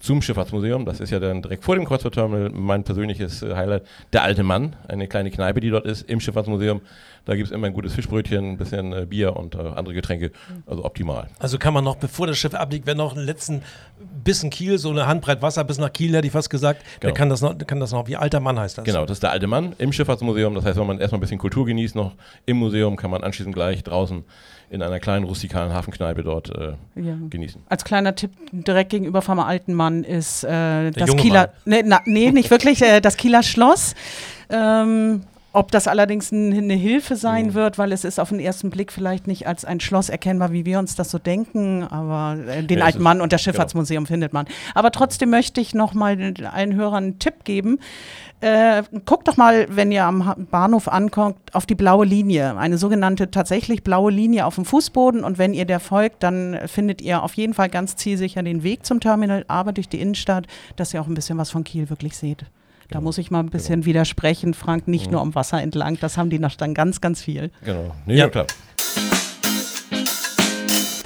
zum 0.01 0.23
Schifffahrtsmuseum. 0.23 0.85
Das 0.85 0.99
ist 0.99 1.11
ja 1.11 1.21
dann 1.21 1.43
direkt 1.43 1.65
vor 1.65 1.77
dem 1.77 1.85
Kreuzfahrtterminal 1.85 2.51
mein 2.51 2.83
persönliches 2.83 3.43
äh, 3.43 3.55
Highlight. 3.55 3.85
Der 4.13 4.23
alte 4.23 4.43
Mann, 4.43 4.75
eine 4.89 5.07
kleine 5.07 5.31
Kneipe, 5.31 5.61
die 5.61 5.71
dort 5.71 5.85
ist, 5.85 6.09
im 6.09 6.21
Schifffahrtsmuseum. 6.21 6.81
Da 7.27 7.37
gibt 7.37 7.49
es 7.49 7.53
immer 7.53 7.67
ein 7.67 7.75
gutes 7.75 7.95
Fischbrötchen, 7.95 8.53
ein 8.53 8.57
bisschen 8.57 8.93
äh, 8.93 9.07
Bier 9.07 9.37
und 9.37 9.55
äh, 9.55 9.59
andere 9.59 9.95
Getränke. 9.95 10.33
Also 10.67 10.85
optimal. 10.85 11.29
Also 11.39 11.59
kann 11.59 11.75
man 11.75 11.85
noch, 11.85 11.97
bevor 11.97 12.27
das 12.27 12.39
Schiff 12.39 12.55
abliegt, 12.55 12.87
wenn 12.87 12.97
noch 12.97 13.15
einen 13.15 13.25
letzten 13.25 13.63
Bissen 14.25 14.51
Kiel, 14.51 14.79
so 14.79 14.91
eine 14.91 15.07
Handbreit 15.07 15.43
Wasser 15.43 15.63
bis 15.65 15.79
nach 15.79 15.93
Kiel, 15.93 16.15
hätte 16.15 16.27
ich 16.27 16.33
fast 16.33 16.49
gesagt, 16.49 16.83
genau. 16.83 17.01
der 17.01 17.13
kann 17.13 17.29
das, 17.29 17.43
noch, 17.43 17.57
kann 17.59 17.79
das 17.79 17.93
noch, 17.93 18.09
wie 18.09 18.17
alter 18.17 18.41
Mann 18.41 18.59
heißt 18.59 18.79
das? 18.79 18.85
Genau, 18.85 19.03
das 19.05 19.19
ist 19.19 19.23
der 19.23 19.33
alte 19.33 19.47
Mann 19.47 19.75
im 19.79 19.93
Schifffahrtsmuseum. 19.93 20.55
Das 20.55 20.65
heißt, 20.65 20.79
wenn 20.79 20.87
man 20.87 20.99
erstmal 20.99 21.19
ein 21.19 21.21
bisschen 21.21 21.39
Kultur 21.39 21.67
genießt, 21.67 21.95
noch 21.95 22.15
im 22.47 22.57
Museum, 22.57 22.97
kann 22.97 23.11
man 23.11 23.23
anschließend 23.23 23.55
gleich 23.55 23.85
draußen 23.85 24.25
in 24.71 24.83
einer 24.83 25.01
kleinen 25.01 25.25
rustikalen 25.25 25.73
Hafenkneipe 25.73 26.23
dort 26.23 26.49
äh, 26.57 26.75
ja. 26.95 27.17
genießen. 27.29 27.61
Als 27.69 27.85
kleiner 27.85 28.15
Tipp 28.15 28.31
direkt 28.53 28.91
gegenüber 28.91 29.21
vom 29.21 29.41
alten 29.41 29.75
Mann 29.75 29.90
ist 30.05 30.45
äh, 30.45 30.91
das 30.91 31.17
Kieler, 31.17 31.53
nee, 31.65 31.83
na, 31.85 32.01
nee, 32.05 32.31
nicht 32.33 32.51
wirklich, 32.51 32.83
äh, 32.83 33.01
das 33.01 33.17
Kieler 33.17 33.43
Schloss. 33.43 33.95
Ähm, 34.51 35.23
ob 35.53 35.73
das 35.73 35.89
allerdings 35.89 36.33
eine 36.33 36.75
Hilfe 36.75 37.17
sein 37.17 37.49
mhm. 37.49 37.55
wird, 37.55 37.79
weil 37.79 37.93
es 37.93 38.05
ist 38.05 38.21
auf 38.21 38.29
den 38.29 38.39
ersten 38.39 38.71
Blick 38.71 38.93
vielleicht 38.93 39.27
nicht 39.27 39.47
als 39.47 39.65
ein 39.65 39.81
Schloss 39.81 40.09
erkennbar, 40.09 40.53
wie 40.53 40.65
wir 40.65 40.79
uns 40.79 40.95
das 40.95 41.11
so 41.11 41.19
denken, 41.19 41.83
aber 41.83 42.39
äh, 42.49 42.63
den 42.63 42.79
ja, 42.79 42.85
alten 42.85 43.03
Mann 43.03 43.21
und 43.21 43.33
das 43.33 43.43
genau. 43.43 43.53
Schifffahrtsmuseum 43.53 44.05
genau. 44.05 44.15
findet 44.15 44.33
man. 44.33 44.47
Aber 44.75 44.93
trotzdem 44.93 45.31
möchte 45.31 45.61
ich 45.61 45.75
noch 45.75 45.93
mal 45.93 46.17
allen 46.53 46.75
Hörern 46.75 47.05
einen 47.05 47.19
Tipp 47.19 47.45
geben. 47.45 47.79
Äh, 48.41 48.85
guckt 49.05 49.29
doch 49.29 49.37
mal, 49.37 49.67
wenn 49.71 49.93
ihr 49.93 50.05
am 50.05 50.47
Bahnhof 50.51 50.89
ankommt, 50.89 51.37
auf 51.53 51.67
die 51.67 51.75
blaue 51.75 52.07
Linie. 52.07 52.57
Eine 52.57 52.79
sogenannte 52.79 53.31
tatsächlich 53.31 53.83
blaue 53.83 54.11
Linie 54.11 54.47
auf 54.47 54.55
dem 54.55 54.65
Fußboden. 54.65 55.25
Und 55.25 55.37
wenn 55.37 55.53
ihr 55.53 55.67
der 55.67 55.81
folgt, 55.81 56.23
dann 56.23 56.59
findet 56.67 57.03
ihr 57.03 57.23
auf 57.23 57.35
jeden 57.35 57.53
Fall 57.53 57.69
ganz 57.69 57.97
zielsicher 57.97 58.43
den 58.43 58.63
Weg 58.63 58.87
zum 58.87 59.01
Terminal, 59.01 59.45
aber 59.49 59.73
durch 59.73 59.89
die 59.89 60.01
Innenstadt, 60.01 60.47
dass 60.77 60.95
ihr 60.95 61.03
auch 61.03 61.07
ein 61.07 61.15
bisschen 61.15 61.37
was 61.37 61.51
von 61.51 61.65
Kiel 61.65 61.91
wirklich 61.91 62.17
seht. 62.17 62.47
Da 62.91 62.99
genau. 62.99 63.09
muss 63.09 63.19
ich 63.19 63.31
mal 63.31 63.41
ein 63.41 63.51
bisschen 63.51 63.81
genau. 63.81 63.87
widersprechen, 63.87 64.53
Frank, 64.53 64.89
nicht 64.89 65.07
mhm. 65.07 65.13
nur 65.13 65.21
am 65.21 65.35
Wasser 65.35 65.63
entlang, 65.63 65.99
das 66.01 66.17
haben 66.17 66.29
die 66.31 66.39
noch 66.39 66.57
dann 66.57 66.75
ganz, 66.75 67.01
ganz 67.01 67.23
viel. 67.23 67.51
Genau, 67.65 67.95
nee, 68.07 68.17
ja. 68.17 68.29
klar. 68.29 68.47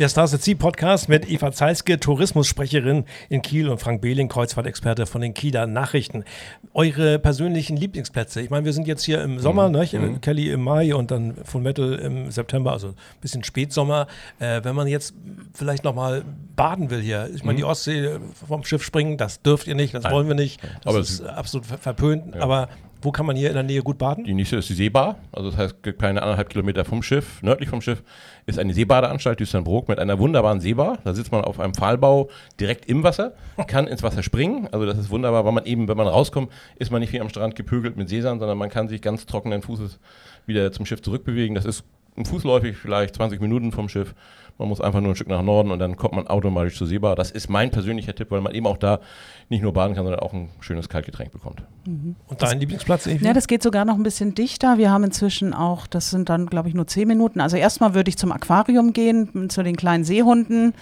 Der 0.00 0.08
Stars 0.08 0.34
at 0.34 0.42
Sea 0.42 0.56
Podcast 0.56 1.08
mit 1.08 1.30
Eva 1.30 1.52
Zeiske, 1.52 2.00
Tourismussprecherin 2.00 3.04
in 3.28 3.42
Kiel 3.42 3.68
und 3.68 3.78
Frank 3.78 4.00
Behling, 4.00 4.28
Kreuzfahrtexperte 4.28 5.06
von 5.06 5.20
den 5.20 5.34
Kieler 5.34 5.68
Nachrichten. 5.68 6.24
Eure 6.72 7.20
persönlichen 7.20 7.76
Lieblingsplätze? 7.76 8.40
Ich 8.40 8.50
meine, 8.50 8.64
wir 8.64 8.72
sind 8.72 8.88
jetzt 8.88 9.04
hier 9.04 9.22
im 9.22 9.38
Sommer, 9.38 9.68
mhm. 9.68 9.74
ne? 9.74 9.88
Mhm. 9.92 10.20
Kelly 10.20 10.50
im 10.50 10.64
Mai 10.64 10.96
und 10.96 11.12
dann 11.12 11.36
Full 11.44 11.60
Metal 11.60 11.92
im 11.92 12.32
September, 12.32 12.72
also 12.72 12.88
ein 12.88 12.94
bisschen 13.20 13.44
Spätsommer. 13.44 14.08
Äh, 14.40 14.64
wenn 14.64 14.74
man 14.74 14.88
jetzt 14.88 15.14
vielleicht 15.52 15.84
nochmal 15.84 16.24
baden 16.56 16.90
will 16.90 17.00
hier, 17.00 17.30
ich 17.32 17.44
meine, 17.44 17.54
mhm. 17.54 17.58
die 17.58 17.64
Ostsee 17.64 18.18
vom 18.48 18.64
Schiff 18.64 18.82
springen, 18.82 19.16
das 19.16 19.42
dürft 19.42 19.68
ihr 19.68 19.76
nicht, 19.76 19.94
das 19.94 20.02
Nein. 20.02 20.12
wollen 20.12 20.26
wir 20.26 20.34
nicht. 20.34 20.60
Das 20.82 20.86
Aber 20.86 20.98
ist 20.98 21.20
absolut 21.24 21.66
verpönt. 21.66 22.34
Ja. 22.34 22.40
Aber 22.42 22.68
Wo 23.04 23.12
kann 23.12 23.26
man 23.26 23.36
hier 23.36 23.48
in 23.48 23.54
der 23.54 23.62
Nähe 23.62 23.82
gut 23.82 23.98
baden? 23.98 24.24
Die 24.24 24.32
nächste 24.32 24.56
ist 24.56 24.70
die 24.70 24.74
Seebar, 24.74 25.16
also 25.30 25.50
das 25.50 25.58
heißt 25.58 25.98
keine 25.98 26.22
anderthalb 26.22 26.48
Kilometer 26.48 26.86
vom 26.86 27.02
Schiff, 27.02 27.42
nördlich 27.42 27.68
vom 27.68 27.82
Schiff 27.82 28.02
ist 28.46 28.58
eine 28.58 28.72
Seebadeanstalt 28.72 29.40
Düsternbrook 29.40 29.88
mit 29.88 29.98
einer 29.98 30.18
wunderbaren 30.18 30.60
Seebar. 30.60 30.98
Da 31.04 31.12
sitzt 31.12 31.30
man 31.30 31.44
auf 31.44 31.60
einem 31.60 31.74
Pfahlbau 31.74 32.30
direkt 32.58 32.86
im 32.86 33.02
Wasser, 33.02 33.34
kann 33.66 33.86
ins 33.86 34.02
Wasser 34.02 34.22
springen. 34.22 34.68
Also 34.72 34.86
das 34.86 34.96
ist 34.96 35.10
wunderbar, 35.10 35.44
weil 35.44 35.52
man 35.52 35.66
eben, 35.66 35.86
wenn 35.86 35.98
man 35.98 36.06
rauskommt, 36.06 36.50
ist 36.76 36.90
man 36.90 37.02
nicht 37.02 37.12
wie 37.12 37.20
am 37.20 37.28
Strand 37.28 37.56
gepögelt 37.56 37.96
mit 37.96 38.08
Sesam, 38.08 38.38
sondern 38.38 38.56
man 38.56 38.70
kann 38.70 38.88
sich 38.88 39.02
ganz 39.02 39.26
trockenen 39.26 39.60
Fußes 39.60 39.98
wieder 40.46 40.72
zum 40.72 40.86
Schiff 40.86 41.02
zurückbewegen. 41.02 41.54
Das 41.54 41.66
ist 41.66 41.84
fußläufig 42.22 42.76
vielleicht 42.76 43.16
20 43.16 43.40
Minuten 43.40 43.72
vom 43.72 43.88
Schiff. 43.88 44.14
Man 44.56 44.68
muss 44.68 44.80
einfach 44.80 45.00
nur 45.00 45.12
ein 45.12 45.16
Stück 45.16 45.28
nach 45.28 45.42
Norden 45.42 45.72
und 45.72 45.80
dann 45.80 45.96
kommt 45.96 46.14
man 46.14 46.28
automatisch 46.28 46.78
zur 46.78 46.86
Seebar. 46.86 47.16
Das 47.16 47.32
ist 47.32 47.48
mein 47.50 47.72
persönlicher 47.72 48.14
Tipp, 48.14 48.30
weil 48.30 48.40
man 48.40 48.54
eben 48.54 48.68
auch 48.68 48.76
da 48.76 49.00
nicht 49.48 49.62
nur 49.62 49.72
baden 49.72 49.94
kann, 49.94 50.04
sondern 50.04 50.22
auch 50.22 50.32
ein 50.32 50.48
schönes 50.60 50.88
Kaltgetränk 50.88 51.32
bekommt. 51.32 51.64
Mhm. 51.86 52.14
Und 52.28 52.40
dein 52.40 52.60
Lieblingsplatz? 52.60 53.06
Evi? 53.06 53.24
Ja, 53.24 53.32
das 53.32 53.48
geht 53.48 53.62
sogar 53.62 53.84
noch 53.84 53.96
ein 53.96 54.04
bisschen 54.04 54.34
dichter. 54.34 54.78
Wir 54.78 54.90
haben 54.90 55.04
inzwischen 55.04 55.52
auch, 55.54 55.88
das 55.88 56.10
sind 56.10 56.28
dann, 56.28 56.46
glaube 56.46 56.68
ich, 56.68 56.74
nur 56.74 56.86
zehn 56.86 57.08
Minuten. 57.08 57.40
Also 57.40 57.56
erstmal 57.56 57.94
würde 57.94 58.08
ich 58.08 58.16
zum 58.16 58.30
Aquarium 58.30 58.92
gehen, 58.92 59.50
zu 59.50 59.62
den 59.64 59.76
kleinen 59.76 60.04
Seehunden, 60.04 60.72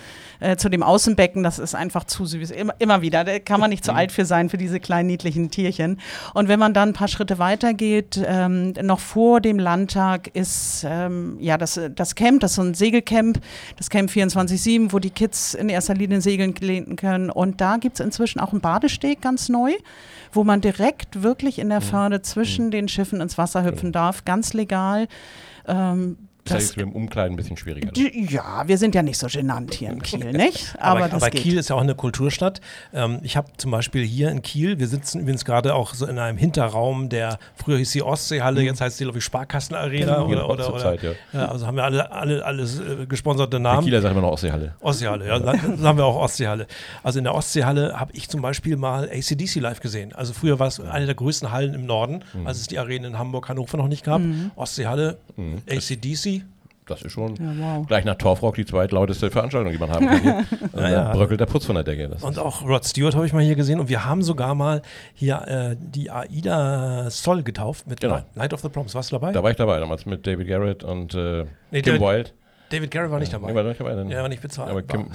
äh, 0.40 0.56
zu 0.56 0.68
dem 0.68 0.82
Außenbecken. 0.82 1.42
Das 1.42 1.58
ist 1.58 1.74
einfach 1.74 2.04
zu 2.04 2.26
süß. 2.26 2.50
Immer, 2.50 2.74
immer 2.78 3.00
wieder. 3.00 3.24
Da 3.24 3.38
kann 3.38 3.58
man 3.58 3.70
nicht 3.70 3.84
zu 3.84 3.92
mhm. 3.92 3.98
alt 3.98 4.12
für 4.12 4.26
sein, 4.26 4.50
für 4.50 4.58
diese 4.58 4.80
kleinen 4.80 5.06
niedlichen 5.06 5.50
Tierchen. 5.50 5.98
Und 6.34 6.48
wenn 6.48 6.60
man 6.60 6.74
dann 6.74 6.90
ein 6.90 6.94
paar 6.94 7.08
Schritte 7.08 7.38
weiter 7.38 7.72
geht, 7.72 8.22
ähm, 8.24 8.74
noch 8.82 9.00
vor 9.00 9.40
dem 9.40 9.58
Landtag 9.58 10.28
ist 10.34 10.84
ähm, 10.86 11.38
ja 11.40 11.56
das, 11.56 11.80
das 11.94 12.14
Camp, 12.14 12.40
das 12.40 12.52
ist 12.52 12.56
so 12.56 12.62
ein 12.62 12.74
Segelcamp 12.74 13.40
das 13.76 13.90
Camp 13.90 14.10
24-7, 14.10 14.92
wo 14.92 14.98
die 14.98 15.10
Kids 15.10 15.54
in 15.54 15.68
erster 15.68 15.94
Linie 15.94 16.20
segeln 16.20 16.54
können. 16.96 17.30
Und 17.30 17.60
da 17.60 17.76
gibt 17.76 18.00
es 18.00 18.04
inzwischen 18.04 18.40
auch 18.40 18.52
einen 18.52 18.60
Badesteg 18.60 19.20
ganz 19.20 19.48
neu, 19.48 19.72
wo 20.32 20.44
man 20.44 20.60
direkt 20.60 21.22
wirklich 21.22 21.58
in 21.58 21.68
der 21.68 21.80
mhm. 21.80 21.84
Förde 21.84 22.22
zwischen 22.22 22.66
mhm. 22.66 22.70
den 22.70 22.88
Schiffen 22.88 23.20
ins 23.20 23.38
Wasser 23.38 23.64
hüpfen 23.64 23.92
darf, 23.92 24.24
ganz 24.24 24.52
legal. 24.52 25.08
Ähm, 25.66 26.16
das 26.44 26.64
ist 26.64 26.76
dem 26.76 26.92
Umkleiden 26.92 27.34
ein 27.34 27.36
bisschen 27.36 27.56
schwieriger. 27.56 27.90
Ne? 27.96 28.10
Ja, 28.28 28.66
wir 28.66 28.76
sind 28.76 28.94
ja 28.94 29.02
nicht 29.02 29.18
so 29.18 29.28
genannt 29.28 29.74
hier 29.74 29.90
in 29.90 30.02
Kiel, 30.02 30.32
nicht? 30.32 30.74
Aber, 30.78 31.04
aber, 31.04 31.14
aber 31.14 31.30
Kiel 31.30 31.56
ist 31.56 31.70
ja 31.70 31.76
auch 31.76 31.80
eine 31.80 31.94
Kulturstadt. 31.94 32.60
Ähm, 32.92 33.20
ich 33.22 33.36
habe 33.36 33.48
zum 33.56 33.70
Beispiel 33.70 34.04
hier 34.04 34.30
in 34.30 34.42
Kiel, 34.42 34.78
wir 34.78 34.88
sitzen 34.88 35.20
übrigens 35.20 35.44
gerade 35.44 35.74
auch 35.74 35.94
so 35.94 36.06
in 36.06 36.18
einem 36.18 36.38
Hinterraum, 36.38 37.08
der 37.08 37.38
früher 37.54 37.78
hieß 37.78 37.92
die 37.92 38.02
Ostseehalle, 38.02 38.60
mhm. 38.60 38.66
jetzt 38.66 38.80
heißt 38.80 38.98
sie, 38.98 39.04
glaube 39.04 39.18
ich, 39.18 39.24
Sparkassenarena 39.24 40.14
genau. 40.14 40.26
oder, 40.26 40.50
oder, 40.50 40.74
oder 40.74 40.78
Zeit, 40.78 41.02
ja. 41.02 41.12
ja. 41.32 41.48
Also 41.48 41.66
haben 41.66 41.76
wir 41.76 41.84
alle, 41.84 42.10
alle 42.10 42.44
alles 42.44 42.80
äh, 42.80 43.06
gesponserte 43.06 43.60
Namen. 43.60 43.80
In 43.80 43.84
Kieler 43.84 44.02
sagen 44.02 44.16
wir 44.16 44.22
noch 44.22 44.32
Ostseehalle. 44.32 44.74
Ostseehalle, 44.80 45.26
ja, 45.28 45.38
dann 45.38 45.82
haben 45.82 45.98
wir 45.98 46.04
auch 46.04 46.16
Ostseehalle. 46.16 46.66
Also 47.02 47.18
in 47.18 47.24
der 47.24 47.34
Ostseehalle 47.34 47.98
habe 48.00 48.12
ich 48.14 48.28
zum 48.28 48.42
Beispiel 48.42 48.76
mal 48.76 49.08
ACDC 49.08 49.56
live 49.56 49.80
gesehen. 49.80 50.12
Also 50.12 50.32
früher 50.32 50.58
war 50.58 50.66
es 50.66 50.80
eine 50.80 51.06
der 51.06 51.14
größten 51.14 51.52
Hallen 51.52 51.74
im 51.74 51.86
Norden, 51.86 52.24
mhm. 52.34 52.46
als 52.46 52.58
es 52.58 52.66
die 52.66 52.78
Arenen 52.78 53.12
in 53.12 53.18
Hamburg, 53.18 53.48
Hannover 53.48 53.76
noch 53.76 53.88
nicht 53.88 54.04
gab. 54.04 54.20
Mhm. 54.20 54.50
Ostseehalle, 54.56 55.18
mhm. 55.36 55.62
ACDC 55.70 56.31
das 56.86 57.02
ist 57.02 57.12
schon 57.12 57.36
ja, 57.36 57.52
wow. 57.58 57.86
gleich 57.86 58.04
nach 58.04 58.16
Torfrock 58.16 58.56
die 58.56 58.64
zweitlauteste 58.64 59.30
Veranstaltung, 59.30 59.72
die 59.72 59.78
man 59.78 59.90
haben 59.90 60.06
kann. 60.06 60.20
Hier. 60.20 60.44
ja, 60.76 60.90
ja. 60.90 61.12
bröckelt 61.12 61.40
der 61.40 61.46
Putz 61.46 61.64
von 61.64 61.76
der 61.76 61.84
Decke. 61.84 62.08
Das 62.08 62.22
und 62.22 62.38
auch 62.38 62.62
Rod 62.66 62.84
Stewart 62.84 63.14
habe 63.14 63.24
ich 63.24 63.32
mal 63.32 63.42
hier 63.42 63.54
gesehen 63.54 63.78
und 63.78 63.88
wir 63.88 64.04
haben 64.04 64.22
sogar 64.22 64.54
mal 64.54 64.82
hier 65.14 65.42
äh, 65.46 65.76
die 65.78 66.10
Aida 66.10 67.08
Sol 67.10 67.42
getauft 67.42 67.86
mit 67.86 68.00
genau. 68.00 68.20
Night 68.34 68.52
of 68.52 68.60
the 68.60 68.68
Proms. 68.68 68.94
Warst 68.94 69.12
du 69.12 69.16
dabei? 69.16 69.32
Da 69.32 69.42
war 69.42 69.50
ich 69.50 69.56
dabei, 69.56 69.78
damals 69.78 70.06
mit 70.06 70.26
David 70.26 70.48
Garrett 70.48 70.82
und 70.82 71.14
äh, 71.14 71.44
nee, 71.70 71.82
Kim 71.82 72.00
Wilde. 72.00 72.30
David 72.72 72.90
Garrett 72.90 73.10
war 73.10 73.18
nicht 73.18 73.32
dabei. 73.32 73.48
Nee, 73.48 73.54
war 73.54 73.62
nicht 73.64 73.80
dabei 73.80 73.94
dann. 73.94 74.10
Ja, 74.10 74.22
war 74.22 74.28
nicht 74.28 74.40
bezahlt. 74.40 74.70
Aber 74.70 74.82
Kim, 74.82 75.06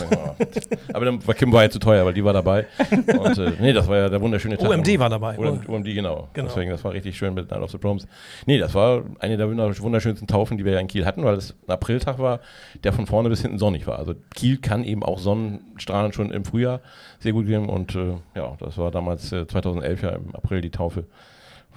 aber 0.93 1.05
dann 1.05 1.25
war 1.25 1.33
Kim 1.33 1.51
war 1.51 1.63
ja 1.63 1.69
zu 1.69 1.79
teuer, 1.79 2.05
weil 2.05 2.13
die 2.13 2.23
war 2.23 2.33
dabei. 2.33 2.67
Und 2.91 3.37
äh, 3.37 3.53
nee, 3.59 3.73
das 3.73 3.87
war 3.87 3.97
ja 3.97 4.09
der 4.09 4.21
wunderschöne 4.21 4.57
Tag. 4.57 4.69
OMD 4.69 4.99
war 4.99 5.09
dabei. 5.09 5.37
OMD, 5.37 5.67
OMD 5.67 5.85
genau. 5.85 6.29
genau. 6.33 6.47
Deswegen, 6.47 6.69
das 6.69 6.83
war 6.83 6.93
richtig 6.93 7.17
schön 7.17 7.33
mit 7.33 7.49
Night 7.49 7.61
of 7.61 7.71
the 7.71 7.77
Proms. 7.77 8.07
Nee, 8.45 8.59
das 8.59 8.75
war 8.75 9.03
eine 9.19 9.37
der 9.37 9.49
wunderschönsten 9.49 10.27
Taufen, 10.27 10.57
die 10.57 10.65
wir 10.65 10.73
ja 10.73 10.79
in 10.79 10.87
Kiel 10.87 11.05
hatten, 11.05 11.23
weil 11.23 11.35
es 11.35 11.55
ein 11.67 11.71
Apriltag 11.71 12.19
war, 12.19 12.41
der 12.83 12.93
von 12.93 13.07
vorne 13.07 13.29
bis 13.29 13.41
hinten 13.41 13.57
sonnig 13.57 13.87
war. 13.87 13.97
Also 13.97 14.13
Kiel 14.35 14.57
kann 14.57 14.83
eben 14.83 15.03
auch 15.03 15.17
Sonnenstrahlen 15.17 16.13
schon 16.13 16.31
im 16.31 16.45
Frühjahr 16.45 16.81
sehr 17.19 17.33
gut 17.33 17.47
geben. 17.47 17.69
Und 17.69 17.95
äh, 17.95 18.13
ja, 18.35 18.55
das 18.59 18.77
war 18.77 18.91
damals 18.91 19.31
äh, 19.31 19.47
2011 19.47 20.01
ja 20.03 20.09
im 20.11 20.35
April 20.35 20.61
die 20.61 20.71
Taufe 20.71 21.05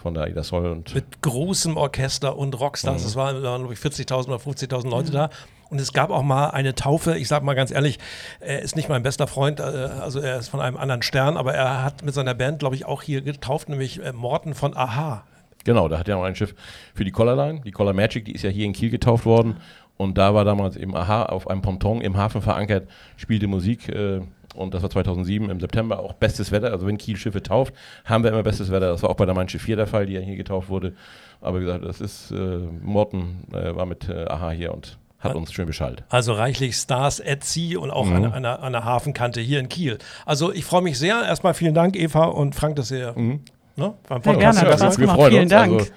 von 0.00 0.14
der 0.14 0.28
Ida 0.28 0.42
Soll. 0.42 0.70
Und 0.70 0.94
Mit 0.94 1.22
großem 1.22 1.76
Orchester 1.76 2.36
und 2.36 2.58
Rockstars. 2.58 3.02
Mhm. 3.02 3.08
Es 3.08 3.16
waren, 3.16 3.42
waren 3.42 3.60
glaube 3.62 3.74
ich, 3.74 3.80
40.000 3.80 4.26
oder 4.26 4.36
50.000 4.36 4.88
Leute 4.88 5.10
mhm. 5.10 5.14
da. 5.14 5.30
Und 5.70 5.80
es 5.80 5.92
gab 5.92 6.10
auch 6.10 6.22
mal 6.22 6.48
eine 6.48 6.74
Taufe, 6.74 7.16
ich 7.16 7.28
sage 7.28 7.44
mal 7.44 7.54
ganz 7.54 7.70
ehrlich, 7.70 7.98
er 8.40 8.60
ist 8.60 8.74
nicht 8.74 8.88
mein 8.88 9.04
bester 9.04 9.28
Freund, 9.28 9.60
äh, 9.60 9.62
also 9.62 10.18
er 10.18 10.38
ist 10.38 10.48
von 10.48 10.60
einem 10.60 10.76
anderen 10.76 11.02
Stern, 11.02 11.36
aber 11.36 11.54
er 11.54 11.84
hat 11.84 12.04
mit 12.04 12.12
seiner 12.12 12.34
Band, 12.34 12.58
glaube 12.58 12.74
ich, 12.74 12.84
auch 12.84 13.02
hier 13.02 13.22
getauft, 13.22 13.68
nämlich 13.68 14.04
äh, 14.04 14.12
Morten 14.12 14.54
von 14.54 14.76
Aha. 14.76 15.24
Genau, 15.64 15.88
da 15.88 15.98
hat 15.98 16.08
er 16.08 16.16
noch 16.16 16.24
ein 16.24 16.34
Schiff 16.34 16.54
für 16.94 17.04
die 17.04 17.10
Collarline. 17.10 17.60
Die 17.60 17.70
Collar 17.70 17.92
Magic, 17.92 18.24
die 18.24 18.32
ist 18.32 18.42
ja 18.42 18.50
hier 18.50 18.64
in 18.64 18.72
Kiel 18.72 18.90
getauft 18.90 19.26
worden. 19.26 19.56
Und 19.96 20.16
da 20.16 20.34
war 20.34 20.46
damals 20.46 20.76
eben 20.76 20.96
Aha 20.96 21.26
auf 21.26 21.48
einem 21.48 21.60
Ponton 21.60 22.00
im 22.00 22.16
Hafen 22.16 22.40
verankert, 22.40 22.88
spielte 23.16 23.46
Musik. 23.46 23.88
Äh, 23.90 24.22
und 24.54 24.74
das 24.74 24.82
war 24.82 24.90
2007 24.90 25.50
im 25.50 25.60
September 25.60 26.00
auch 26.00 26.14
bestes 26.14 26.50
Wetter. 26.50 26.72
Also 26.72 26.86
wenn 26.86 26.98
Kiel 26.98 27.16
Schiffe 27.16 27.42
tauft, 27.42 27.74
haben 28.04 28.24
wir 28.24 28.30
immer 28.30 28.42
bestes 28.42 28.70
Wetter. 28.70 28.88
Das 28.88 29.02
war 29.02 29.10
auch 29.10 29.16
bei 29.16 29.26
der 29.26 29.34
Mein 29.34 29.48
Schiff 29.48 29.62
4 29.62 29.76
der 29.76 29.86
Fall, 29.86 30.06
die 30.06 30.14
ja 30.14 30.20
hier 30.20 30.36
getauft 30.36 30.68
wurde. 30.68 30.94
Aber 31.40 31.60
wie 31.60 31.64
gesagt, 31.64 31.84
das 31.84 32.00
ist, 32.00 32.30
äh, 32.32 32.58
Morten 32.82 33.44
äh, 33.52 33.76
war 33.76 33.86
mit 33.86 34.08
äh, 34.08 34.24
Aha 34.24 34.50
hier 34.50 34.74
und 34.74 34.98
hat 35.20 35.34
uns 35.34 35.52
schön 35.52 35.66
beschallt. 35.66 36.02
Also 36.08 36.32
reichlich 36.32 36.76
Stars 36.76 37.20
at 37.24 37.44
Sea 37.44 37.78
und 37.78 37.90
auch 37.90 38.06
mhm. 38.06 38.24
an, 38.24 38.44
an, 38.44 38.72
der 38.72 38.84
Hafenkante 38.84 39.40
hier 39.40 39.60
in 39.60 39.68
Kiel. 39.68 39.98
Also 40.24 40.52
ich 40.52 40.64
freue 40.64 40.82
mich 40.82 40.98
sehr. 40.98 41.22
Erstmal 41.22 41.54
vielen 41.54 41.74
Dank, 41.74 41.96
Eva 41.96 42.24
und 42.24 42.54
Frank, 42.54 42.76
dass 42.76 42.90
ihr 42.90 43.12
mhm. 43.16 43.40
ne, 43.76 43.94
beim 44.08 44.22
Podcast 44.22 44.62
ja, 44.62 44.76
gerne, 44.76 44.98
wir 44.98 45.08
freuen 45.08 45.30
Vielen 45.30 45.42
uns. 45.42 45.50
Dank. 45.50 45.72
Also, 45.72 45.92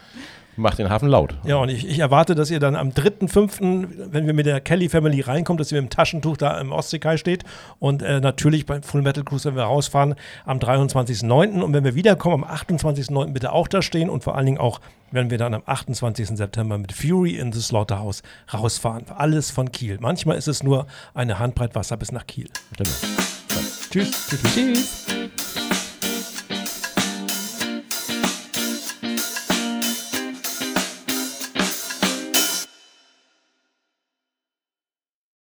Macht 0.56 0.78
den 0.78 0.90
Hafen 0.90 1.10
laut. 1.10 1.36
Ja, 1.46 1.58
und 1.58 1.70
ich, 1.70 1.88
ich, 1.88 2.00
erwarte, 2.00 2.36
dass 2.36 2.52
ihr 2.52 2.60
dann 2.60 2.76
am 2.76 2.90
3.5., 2.90 3.88
wenn 4.12 4.28
wir 4.28 4.34
mit 4.34 4.46
der 4.46 4.62
Kelly 4.62 4.88
Family 4.88 5.22
reinkommt, 5.22 5.60
dass 5.60 5.72
ihr 5.72 5.82
mit 5.82 5.92
dem 5.92 5.96
Taschentuch 5.96 6.38
da 6.38 6.60
im 6.60 6.72
Ostseekai 6.72 7.18
steht. 7.18 7.44
Und 7.80 8.02
äh, 8.04 8.20
natürlich 8.20 8.66
beim 8.66 8.84
Full 8.84 9.02
Metal 9.02 9.24
Cruise, 9.24 9.46
wenn 9.46 9.56
wir 9.56 9.64
rausfahren, 9.64 10.16
am 10.46 10.60
23.9. 10.60 11.62
Und 11.62 11.74
wenn 11.74 11.84
wir 11.84 11.96
wiederkommen, 11.96 12.44
am 12.44 12.50
28.9. 12.50 13.34
bitte 13.34 13.52
auch 13.52 13.68
da 13.68 13.82
stehen. 13.82 14.10
Und 14.10 14.24
vor 14.24 14.36
allen 14.36 14.46
Dingen 14.46 14.60
auch, 14.60 14.80
wenn 15.12 15.32
wir 15.32 15.38
dann 15.38 15.54
am 15.54 15.64
28. 15.66 16.30
September 16.30 16.78
mit 16.78 16.92
Fury 16.94 17.36
in 17.38 17.52
the 17.52 17.62
Slaughterhouse 17.62 18.22
rausfahren. 18.54 19.06
Alles 19.10 19.50
von 19.50 19.72
Kiel. 19.72 19.98
Manchmal 20.00 20.38
ist 20.38 20.48
es 20.48 20.62
nur 20.62 20.86
eine 21.14 21.40
Handbreit 21.40 21.74
Wasser 21.74 21.98
bis 21.98 22.12
nach 22.12 22.28
Kiel. 22.28 22.50
Genau. 22.78 22.90
Tschüss. 23.90 24.28
Tschüss. 24.30 24.54
Tschüss. 24.54 25.13